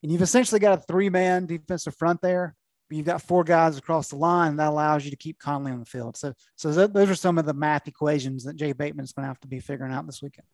[0.02, 2.54] And you've essentially got a three man defensive front there.
[2.90, 5.86] You've got four guys across the line that allows you to keep Conley on the
[5.86, 6.16] field.
[6.16, 9.28] So, so th- those are some of the math equations that Jay Bateman's going to
[9.28, 10.46] have to be figuring out this weekend.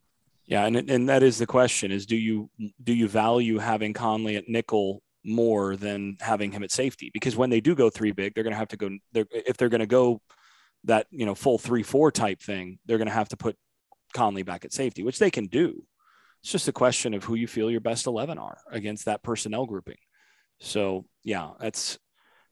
[0.47, 2.51] Yeah, and and that is the question: is do you
[2.83, 7.11] do you value having Conley at nickel more than having him at safety?
[7.13, 8.91] Because when they do go three big, they're going to have to go.
[9.13, 10.21] They're, if they're going to go
[10.85, 13.57] that you know full three four type thing, they're going to have to put
[14.15, 15.83] Conley back at safety, which they can do.
[16.43, 19.67] It's just a question of who you feel your best eleven are against that personnel
[19.67, 19.99] grouping.
[20.61, 21.99] So yeah, that's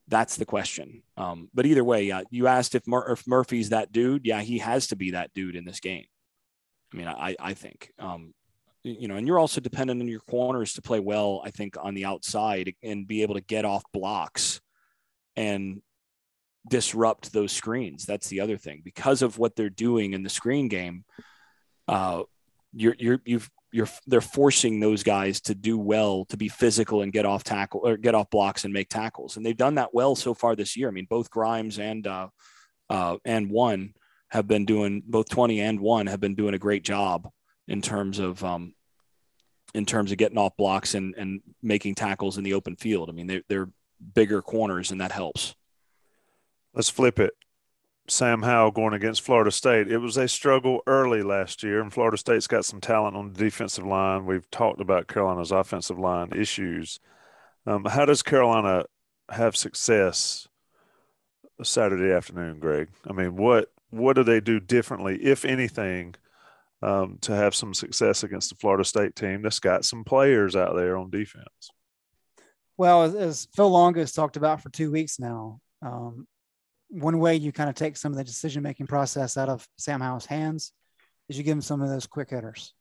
[0.09, 1.03] that's the question.
[1.17, 4.27] Um, but either way, yeah, you asked if, Mur- if Murphy's that dude.
[4.27, 6.05] Yeah, he has to be that dude in this game.
[6.93, 8.35] I mean, I, I think, um,
[8.83, 11.95] you know, and you're also dependent on your corners to play well, I think, on
[11.95, 14.61] the outside and be able to get off blocks
[15.37, 15.81] and
[16.69, 18.05] disrupt those screens.
[18.05, 18.83] That's the other thing.
[18.85, 21.05] Because of what they're doing in the screen game,
[21.89, 22.25] uh,
[22.75, 27.13] you're, you're, you've, you're, they're forcing those guys to do well, to be physical and
[27.13, 29.37] get off tackle or get off blocks and make tackles.
[29.37, 30.87] And they've done that well so far this year.
[30.87, 32.29] I mean, both Grimes and, uh,
[32.89, 33.95] uh, and one
[34.29, 37.29] have been doing both 20 and one have been doing a great job
[37.67, 38.75] in terms of um,
[39.75, 43.11] in terms of getting off blocks and, and making tackles in the open field.
[43.11, 43.69] I mean, they're, they're
[44.15, 45.57] bigger corners and that helps.
[46.75, 47.33] Let's flip it.
[48.07, 49.91] Sam Howell going against Florida State.
[49.91, 53.39] It was a struggle early last year, and Florida State's got some talent on the
[53.39, 54.27] defensive line.
[54.27, 57.01] We've talked about Carolina's offensive line issues.
[57.67, 58.85] Um, how does Carolina
[59.31, 60.47] have success
[61.63, 62.89] Saturday afternoon, Greg?
[63.09, 66.15] I mean, what what do they do differently, if anything,
[66.83, 70.75] um, to have some success against the Florida State team that's got some players out
[70.75, 71.71] there on defense?
[72.77, 76.27] Well, as, as Phil Longo has talked about for two weeks now, um,
[76.95, 80.01] one way you kind of take some of the decision making process out of Sam
[80.01, 80.73] Howell's hands
[81.29, 82.73] is you give him some of those quick hitters.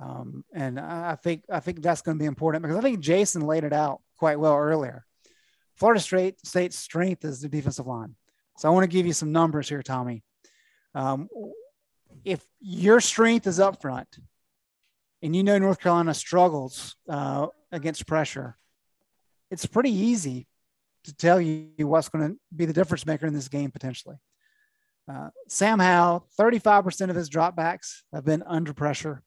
[0.00, 3.42] Um, and I think I think that's going to be important because I think Jason
[3.42, 5.06] laid it out quite well earlier.
[5.76, 8.16] Florida State State's strength is the defensive line.
[8.58, 10.22] So I want to give you some numbers here, Tommy.
[10.94, 11.28] Um,
[12.24, 14.08] if your strength is up front
[15.22, 18.56] and you know North Carolina struggles uh, against pressure,
[19.50, 20.46] it's pretty easy
[21.06, 24.16] to tell you what's going to be the difference maker in this game potentially.
[25.10, 29.22] Uh, Sam Howell, 35% of his dropbacks have been under pressure.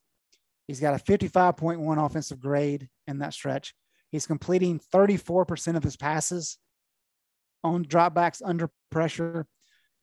[0.67, 3.73] He's got a 55.1 offensive grade in that stretch.
[4.11, 6.57] He's completing 34% of his passes
[7.63, 9.47] on dropbacks under pressure.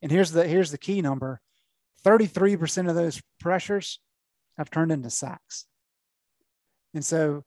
[0.01, 1.41] And here's the here's the key number.
[2.05, 3.99] 33% of those pressures
[4.57, 5.65] have turned into sacks.
[6.93, 7.43] And so,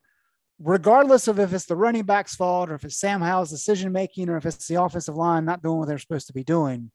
[0.63, 4.29] regardless of if it's the running back's fault or if it's Sam Howell's decision making
[4.29, 6.91] or if it's the offensive line not doing what they're supposed to be doing,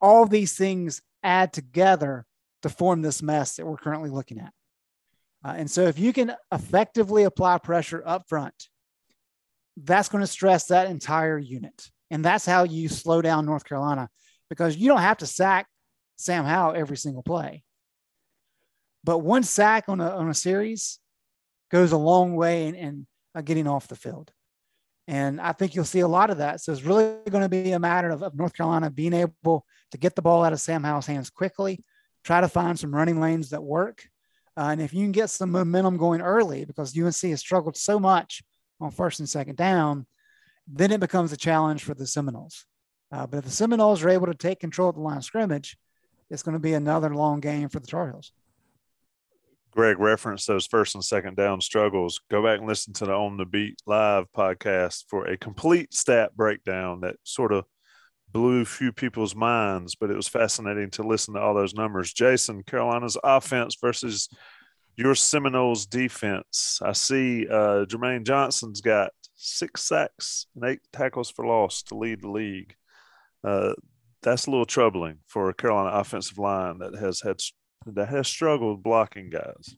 [0.00, 2.24] all these things add together
[2.62, 4.52] to form this mess that we're currently looking at.
[5.44, 8.68] Uh, and so, if you can effectively apply pressure up front,
[9.76, 11.90] that's going to stress that entire unit.
[12.10, 14.08] And that's how you slow down North Carolina
[14.48, 15.66] because you don't have to sack
[16.16, 17.62] Sam Howell every single play.
[19.04, 20.98] But one sack on a, on a series
[21.70, 24.32] goes a long way in, in uh, getting off the field.
[25.08, 26.60] And I think you'll see a lot of that.
[26.60, 29.98] So it's really going to be a matter of, of North Carolina being able to
[29.98, 31.84] get the ball out of Sam Howell's hands quickly,
[32.24, 34.08] try to find some running lanes that work.
[34.56, 38.00] Uh, and if you can get some momentum going early, because UNC has struggled so
[38.00, 38.42] much
[38.80, 40.06] on first and second down,
[40.66, 42.66] then it becomes a challenge for the Seminoles.
[43.12, 45.76] Uh, but if the Seminoles are able to take control of the line of scrimmage,
[46.30, 48.32] it's going to be another long game for the Tar Heels.
[49.76, 52.18] Greg referenced those first and second down struggles.
[52.30, 56.34] Go back and listen to the On the Beat live podcast for a complete stat
[56.34, 57.66] breakdown that sort of
[58.32, 62.14] blew few people's minds, but it was fascinating to listen to all those numbers.
[62.14, 64.30] Jason, Carolina's offense versus
[64.96, 66.80] your Seminoles defense.
[66.82, 72.22] I see uh, Jermaine Johnson's got six sacks and eight tackles for loss to lead
[72.22, 72.74] the league.
[73.44, 73.74] Uh,
[74.22, 77.40] that's a little troubling for a Carolina offensive line that has had
[77.86, 79.76] that has struggled blocking guys.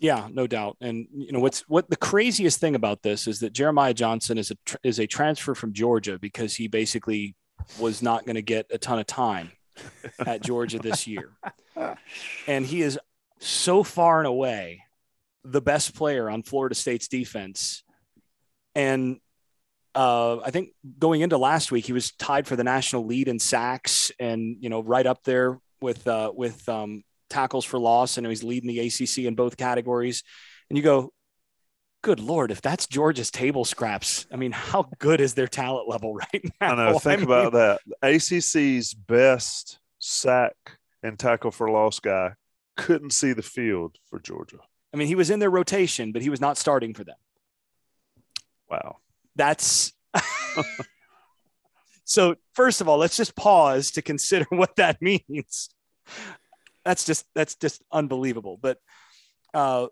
[0.00, 0.76] Yeah, no doubt.
[0.80, 4.50] And you know what's what the craziest thing about this is that Jeremiah Johnson is
[4.50, 7.36] a is a transfer from Georgia because he basically
[7.78, 9.52] was not going to get a ton of time
[10.26, 11.30] at Georgia this year.
[12.46, 12.98] And he is
[13.40, 14.84] so far and away
[15.44, 17.82] the best player on Florida State's defense.
[18.76, 19.18] And
[19.94, 23.38] uh, I think going into last week, he was tied for the national lead in
[23.38, 28.16] sacks and, you know, right up there with, uh, with um, tackles for loss.
[28.16, 30.22] And he's leading the ACC in both categories.
[30.68, 31.12] And you go,
[32.02, 36.14] good Lord, if that's Georgia's table scraps, I mean, how good is their talent level
[36.32, 36.72] right now?
[36.72, 36.98] I know.
[36.98, 37.80] Think I mean, about that.
[38.02, 40.54] ACC's best sack
[41.02, 42.34] and tackle for loss guy
[42.76, 44.58] couldn't see the field for Georgia.
[44.92, 47.16] I mean, he was in their rotation, but he was not starting for them.
[48.70, 48.98] Wow.
[49.36, 49.92] That's
[52.14, 52.36] so.
[52.54, 55.68] First of all, let's just pause to consider what that means.
[56.84, 58.58] That's just that's just unbelievable.
[58.60, 58.78] But
[59.52, 59.88] uh,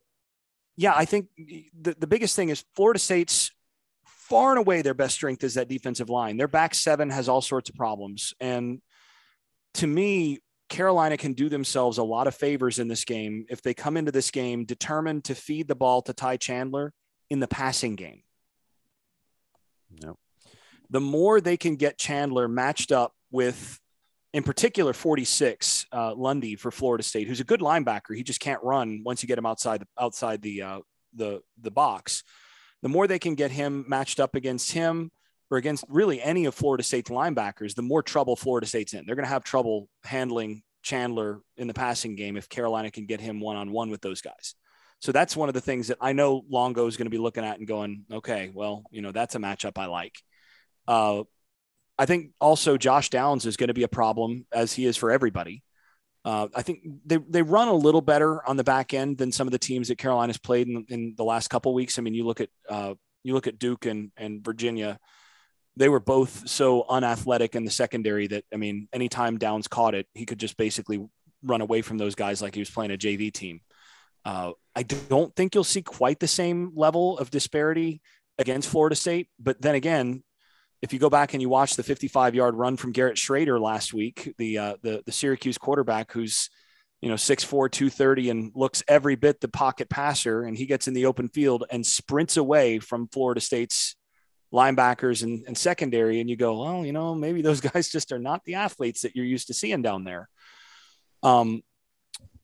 [0.76, 3.50] yeah, I think the, the biggest thing is Florida State's
[4.06, 6.36] far and away their best strength is that defensive line.
[6.36, 8.32] Their back seven has all sorts of problems.
[8.40, 8.80] And
[9.74, 13.74] to me, Carolina can do themselves a lot of favors in this game if they
[13.74, 16.94] come into this game determined to feed the ball to Ty Chandler
[17.28, 18.22] in the passing game.
[20.02, 20.16] Yep.
[20.92, 23.80] The more they can get Chandler matched up with,
[24.34, 28.14] in particular, 46 uh, Lundy for Florida State, who's a good linebacker.
[28.14, 30.80] He just can't run once you get him outside outside the uh,
[31.14, 32.22] the the box.
[32.82, 35.10] The more they can get him matched up against him,
[35.50, 39.06] or against really any of Florida State's linebackers, the more trouble Florida State's in.
[39.06, 43.20] They're going to have trouble handling Chandler in the passing game if Carolina can get
[43.20, 44.54] him one on one with those guys.
[45.00, 47.44] So that's one of the things that I know Longo is going to be looking
[47.44, 50.14] at and going, okay, well, you know, that's a matchup I like.
[50.86, 51.22] Uh,
[51.98, 55.10] I think also Josh Downs is going to be a problem as he is for
[55.10, 55.62] everybody.
[56.24, 59.48] Uh, I think they, they run a little better on the back end than some
[59.48, 61.98] of the teams that Carolina's played in, in the last couple weeks.
[61.98, 64.98] I mean, you look at uh, you look at Duke and, and Virginia
[65.76, 70.06] they were both so unathletic in the secondary that I mean, anytime Downs caught it,
[70.14, 71.06] he could just basically
[71.42, 73.60] run away from those guys like he was playing a JV team.
[74.24, 78.00] Uh, I don't think you'll see quite the same level of disparity
[78.38, 80.22] against Florida State, but then again,
[80.82, 83.94] if you go back and you watch the 55 yard run from Garrett Shrader last
[83.94, 86.50] week, the uh, the the Syracuse quarterback who's
[87.00, 90.94] you know 6'4 230 and looks every bit the pocket passer and he gets in
[90.94, 93.96] the open field and sprints away from Florida State's
[94.52, 98.18] linebackers and, and secondary, and you go, well, you know, maybe those guys just are
[98.18, 100.28] not the athletes that you're used to seeing down there.
[101.22, 101.62] Um,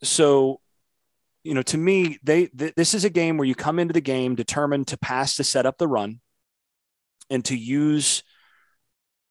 [0.03, 0.61] so,
[1.45, 4.01] you know, to me, they th- this is a game where you come into the
[4.01, 6.21] game determined to pass to set up the run,
[7.31, 8.23] and to use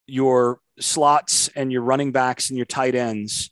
[0.06, 3.52] your slots and your running backs and your tight ends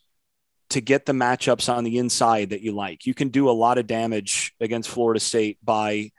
[0.69, 3.05] to get the matchups on the inside that you like.
[3.05, 6.11] You can do a lot of damage against Florida State by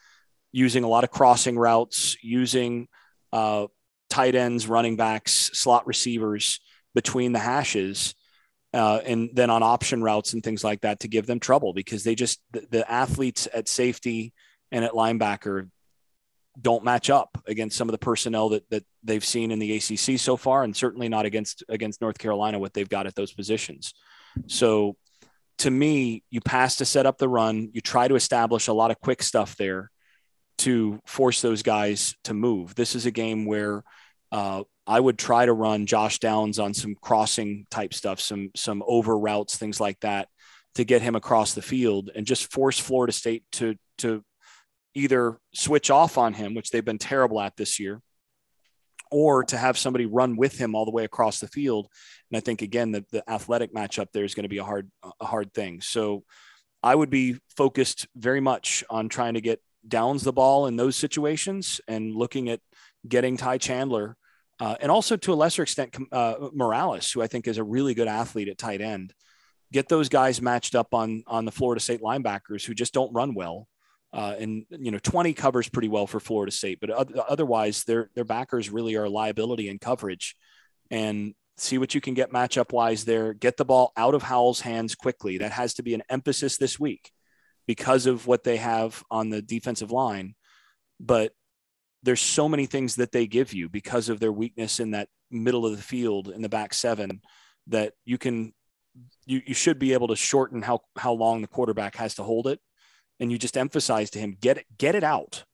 [0.52, 2.88] using a lot of crossing routes, using
[3.32, 3.66] uh,
[4.08, 6.60] tight ends, running backs, slot receivers
[6.94, 8.14] between the hashes.
[8.72, 12.04] Uh, and then on option routes and things like that to give them trouble because
[12.04, 14.34] they just the, the, athletes at safety
[14.70, 15.70] and at linebacker
[16.60, 20.18] don't match up against some of the personnel that that they've seen in the ACC
[20.18, 23.94] so far, and certainly not against against North Carolina what they've got at those positions.
[24.46, 24.96] So,
[25.58, 27.70] to me, you pass to set up the run.
[27.72, 29.90] You try to establish a lot of quick stuff there,
[30.58, 32.74] to force those guys to move.
[32.74, 33.84] This is a game where
[34.32, 38.82] uh, I would try to run Josh Downs on some crossing type stuff, some some
[38.86, 40.28] over routes, things like that,
[40.76, 44.24] to get him across the field and just force Florida State to to
[44.96, 48.00] either switch off on him, which they've been terrible at this year,
[49.10, 51.86] or to have somebody run with him all the way across the field.
[52.30, 54.90] And I think again the, the athletic matchup there is going to be a hard
[55.20, 55.82] a hard thing.
[55.82, 56.24] So
[56.82, 60.96] I would be focused very much on trying to get Downs the ball in those
[60.96, 62.60] situations and looking at
[63.06, 64.16] getting Ty Chandler,
[64.58, 67.94] uh, and also to a lesser extent uh, Morales, who I think is a really
[67.94, 69.12] good athlete at tight end.
[69.72, 73.34] Get those guys matched up on on the Florida State linebackers who just don't run
[73.34, 73.68] well.
[74.12, 78.24] Uh, and you know, 20 covers pretty well for Florida State, but otherwise, their their
[78.24, 80.36] backers really are liability in coverage.
[80.90, 83.32] And see what you can get matchup wise there.
[83.32, 85.38] Get the ball out of Howell's hands quickly.
[85.38, 87.10] That has to be an emphasis this week
[87.66, 90.34] because of what they have on the defensive line.
[91.00, 91.32] But
[92.02, 95.66] there's so many things that they give you because of their weakness in that middle
[95.66, 97.20] of the field in the back seven
[97.68, 98.52] that you can
[99.26, 102.46] you, you should be able to shorten how how long the quarterback has to hold
[102.46, 102.60] it
[103.20, 105.44] and you just emphasize to him get it get it out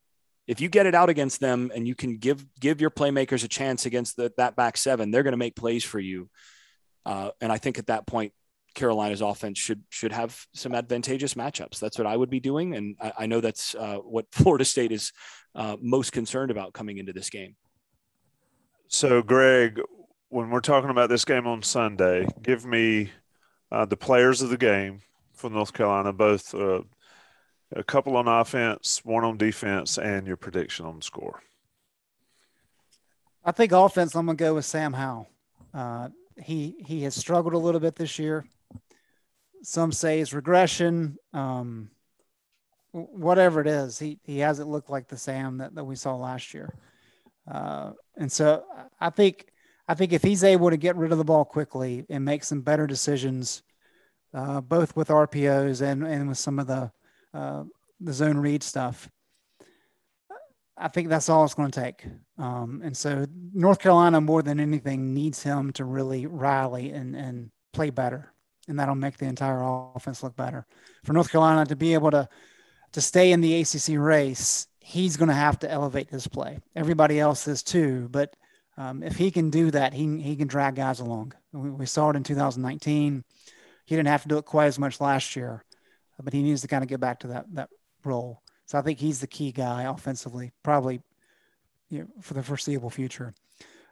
[0.46, 3.48] if you get it out against them and you can give give your playmakers a
[3.48, 6.28] chance against the, that back seven, they're going to make plays for you.
[7.06, 8.32] Uh, and I think at that point,
[8.74, 11.78] Carolina's offense should should have some advantageous matchups.
[11.78, 14.92] That's what I would be doing, and I, I know that's uh, what Florida State
[14.92, 15.12] is
[15.54, 17.56] uh, most concerned about coming into this game.
[18.88, 19.80] So, Greg,
[20.28, 23.10] when we're talking about this game on Sunday, give me
[23.70, 25.02] uh, the players of the game
[25.32, 26.82] for North Carolina, both uh,
[27.74, 31.42] a couple on offense, one on defense, and your prediction on the score.
[33.44, 34.14] I think offense.
[34.14, 35.28] I'm gonna go with Sam Howell.
[35.74, 36.08] Uh,
[36.42, 38.44] he he has struggled a little bit this year.
[39.62, 41.16] Some say it's regression.
[41.32, 41.90] Um,
[42.92, 46.54] whatever it is, he he hasn't looked like the Sam that, that we saw last
[46.54, 46.74] year.
[47.50, 48.64] Uh, and so
[49.00, 49.46] I think
[49.88, 52.60] I think if he's able to get rid of the ball quickly and make some
[52.60, 53.62] better decisions,
[54.32, 56.92] uh, both with RPOs and and with some of the
[57.35, 57.64] uh,
[58.01, 59.09] the zone read stuff.
[60.76, 62.05] I think that's all it's going to take.
[62.39, 67.51] Um, and so North Carolina, more than anything, needs him to really rally and, and
[67.72, 68.33] play better.
[68.68, 69.62] And that'll make the entire
[69.95, 70.66] offense look better.
[71.05, 72.28] For North Carolina to be able to,
[72.93, 76.59] to stay in the ACC race, he's going to have to elevate his play.
[76.74, 78.09] Everybody else is too.
[78.11, 78.35] But
[78.76, 81.35] um, if he can do that, he, he can drag guys along.
[81.53, 83.24] We, we saw it in 2019.
[83.85, 85.64] He didn't have to do it quite as much last year
[86.22, 87.68] but he needs to kind of get back to that that
[88.04, 88.42] role.
[88.66, 91.02] So I think he's the key guy offensively, probably
[91.90, 93.34] you know, for the foreseeable future.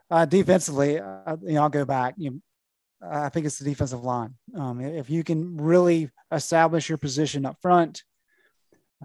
[0.09, 2.15] Uh, defensively, uh, you know, I'll go back.
[2.17, 2.39] You know,
[3.09, 4.35] I think it's the defensive line.
[4.57, 8.03] Um, if you can really establish your position up front,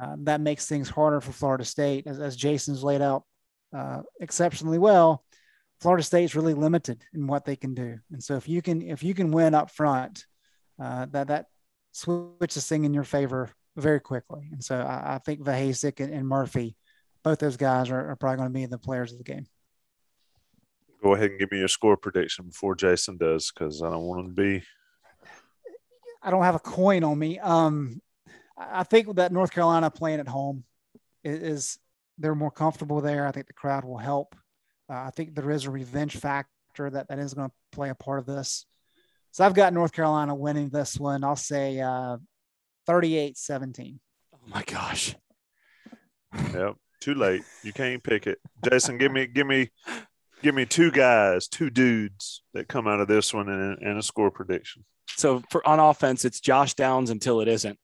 [0.00, 2.06] uh, that makes things harder for Florida State.
[2.06, 3.24] As, as Jason's laid out
[3.74, 5.24] uh, exceptionally well,
[5.80, 7.98] Florida State's really limited in what they can do.
[8.12, 10.24] And so if you can if you can win up front,
[10.82, 11.46] uh, that that
[11.96, 14.48] switch this thing in your favor very quickly.
[14.52, 16.76] And so I, I think Vohasek and, and, Murphy,
[17.22, 19.46] both those guys are, are probably going to be the players of the game.
[21.02, 24.20] Go ahead and give me your score prediction before Jason does, because I don't want
[24.20, 24.62] him to be.
[26.22, 27.38] I don't have a coin on me.
[27.38, 28.02] Um,
[28.58, 30.64] I think that North Carolina playing at home
[31.24, 31.78] is, is
[32.18, 33.26] they're more comfortable there.
[33.26, 34.34] I think the crowd will help.
[34.90, 37.94] Uh, I think there is a revenge factor that, that is going to play a
[37.94, 38.66] part of this.
[39.36, 41.22] So I've got North Carolina winning this one.
[41.22, 42.16] I'll say uh,
[42.86, 44.00] 38 17.
[44.32, 45.14] Oh my gosh.
[46.54, 46.76] Yep.
[47.02, 47.42] Too late.
[47.62, 48.38] You can't pick it.
[48.64, 49.68] Jason, give me, give me,
[50.42, 54.02] give me two guys, two dudes that come out of this one and, and a
[54.02, 54.86] score prediction.
[55.18, 57.78] So for on offense, it's Josh Downs until it isn't.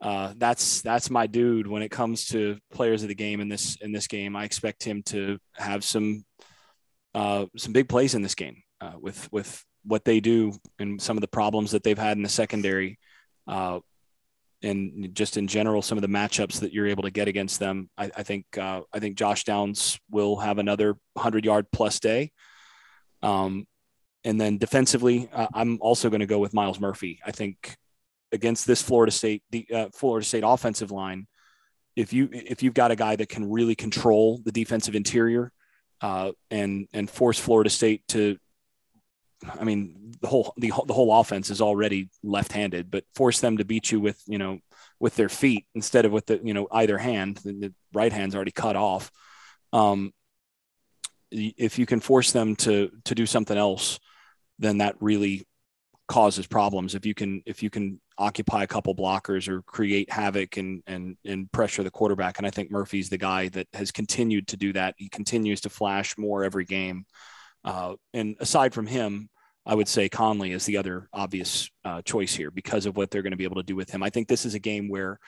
[0.00, 3.76] Uh, that's that's my dude when it comes to players of the game in this
[3.80, 4.36] in this game.
[4.36, 6.24] I expect him to have some
[7.16, 11.16] uh, some big plays in this game uh, with with what they do and some
[11.16, 12.98] of the problems that they've had in the secondary,
[13.46, 13.80] uh,
[14.62, 17.88] and just in general, some of the matchups that you're able to get against them.
[17.96, 22.32] I, I think uh, I think Josh Downs will have another hundred yard plus day.
[23.22, 23.66] Um,
[24.24, 27.20] and then defensively, uh, I'm also going to go with Myles Murphy.
[27.24, 27.76] I think
[28.32, 31.26] against this Florida State the uh, Florida State offensive line,
[31.96, 35.52] if you if you've got a guy that can really control the defensive interior
[36.00, 38.38] uh, and and force Florida State to
[39.46, 43.64] I mean, the whole the, the whole offense is already left-handed, but force them to
[43.64, 44.58] beat you with you know
[44.98, 47.36] with their feet instead of with the you know either hand.
[47.38, 49.10] The, the right hand's already cut off.
[49.72, 50.12] Um,
[51.30, 54.00] if you can force them to to do something else,
[54.58, 55.46] then that really
[56.08, 56.94] causes problems.
[56.94, 61.16] If you can if you can occupy a couple blockers or create havoc and and
[61.24, 64.72] and pressure the quarterback, and I think Murphy's the guy that has continued to do
[64.72, 64.94] that.
[64.98, 67.04] He continues to flash more every game.
[67.68, 69.28] Uh, and aside from him,
[69.66, 73.20] I would say Conley is the other obvious uh, choice here because of what they're
[73.20, 74.02] going to be able to do with him.
[74.02, 75.18] I think this is a game where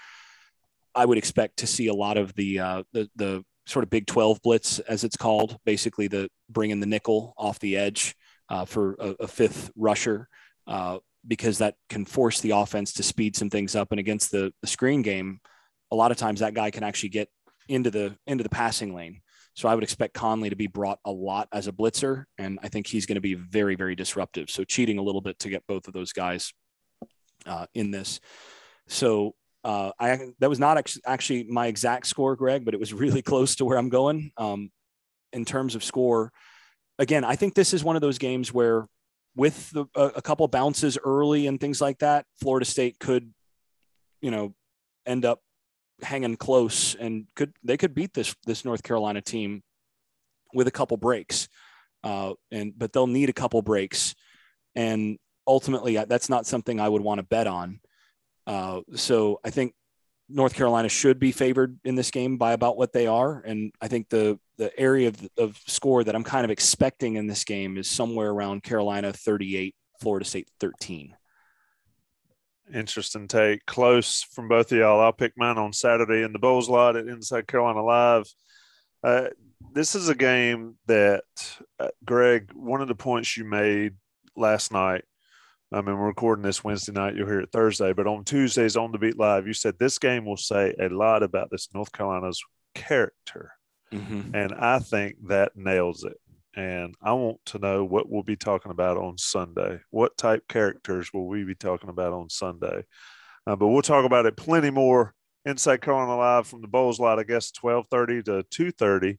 [0.95, 4.07] I would expect to see a lot of the uh, the, the sort of Big
[4.07, 8.17] 12 blitz, as it's called, basically the bringing the nickel off the edge
[8.49, 10.27] uh, for a, a, fifth rusher,
[10.67, 13.89] uh, because that can force the offense to speed some things up.
[13.91, 15.41] And against the, the screen game,
[15.91, 17.29] a lot of times that guy can actually get
[17.69, 19.21] into the into the passing lane.
[19.55, 22.69] So I would expect Conley to be brought a lot as a blitzer, and I
[22.69, 24.49] think he's going to be very, very disruptive.
[24.49, 26.53] So cheating a little bit to get both of those guys
[27.47, 28.21] uh, in this.
[28.89, 29.35] So
[29.65, 33.57] uh, I that was not actually my exact score, Greg, but it was really close
[33.57, 34.71] to where I'm going um,
[35.33, 36.33] in terms of score.
[36.99, 38.87] Again, I think this is one of those games where,
[39.35, 43.33] with the, a, a couple bounces early and things like that, Florida State could,
[44.21, 44.55] you know,
[45.07, 45.41] end up
[46.03, 49.63] hanging close and could they could beat this this North Carolina team
[50.55, 51.49] with a couple breaks.
[52.03, 54.15] Uh, and but they'll need a couple breaks,
[54.75, 57.81] and ultimately that's not something I would want to bet on.
[58.47, 59.75] Uh, so I think
[60.31, 63.89] North Carolina should be favored in this game by about what they are, and I
[63.89, 67.77] think the the area of, of score that I'm kind of expecting in this game
[67.77, 71.17] is somewhere around Carolina 38, Florida State 13.
[72.73, 73.65] Interesting take.
[73.67, 75.01] Close from both of y'all.
[75.01, 78.27] I'll pick mine on Saturday in the Bowles lot at Inside Carolina Live.
[79.03, 79.29] Uh,
[79.73, 81.25] this is a game that,
[81.79, 83.95] uh, Greg, one of the points you made
[84.37, 85.05] last night.
[85.73, 87.15] I mean, we're recording this Wednesday night.
[87.15, 90.25] You'll hear it Thursday, but on Tuesdays on the Beat Live, you said this game
[90.25, 92.43] will say a lot about this North Carolina's
[92.75, 93.53] character.
[93.93, 94.35] Mm-hmm.
[94.35, 96.17] And I think that nails it
[96.55, 99.81] and I want to know what we'll be talking about on Sunday.
[99.91, 102.85] What type characters will we be talking about on Sunday?
[103.47, 107.19] Uh, but we'll talk about it plenty more inside Carolina Live from the Bowles lot.
[107.19, 109.19] I guess twelve thirty to two thirty.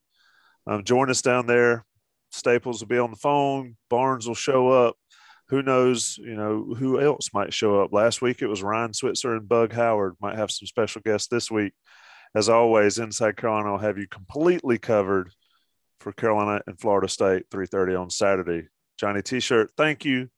[0.68, 1.86] Um, join us down there.
[2.32, 3.76] Staples will be on the phone.
[3.90, 4.96] Barnes will show up.
[5.50, 6.18] Who knows?
[6.18, 7.92] You know who else might show up.
[7.92, 10.16] Last week it was Ryan Switzer and Bug Howard.
[10.22, 11.74] Might have some special guests this week.
[12.34, 15.32] As always, Inside Carolina will have you completely covered
[16.02, 18.68] for Carolina and Florida State, 3:30 on Saturday.
[19.00, 20.30] Johnny T-shirt, thank you.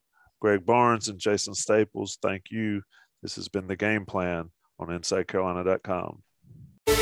[0.42, 2.82] Greg Barnes and Jason Staples, thank you.
[3.22, 6.22] This has been the game plan on InsideCarolina.com.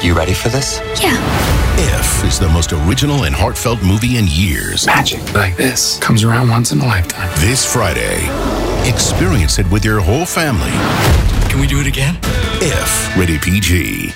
[0.01, 0.79] You ready for this?
[1.01, 1.17] Yeah.
[1.77, 4.85] If is the most original and heartfelt movie in years.
[4.85, 7.31] Magic like this comes around once in a lifetime.
[7.39, 8.27] This Friday,
[8.87, 10.71] experience it with your whole family.
[11.49, 12.19] Can we do it again?
[12.61, 14.13] If rated PG.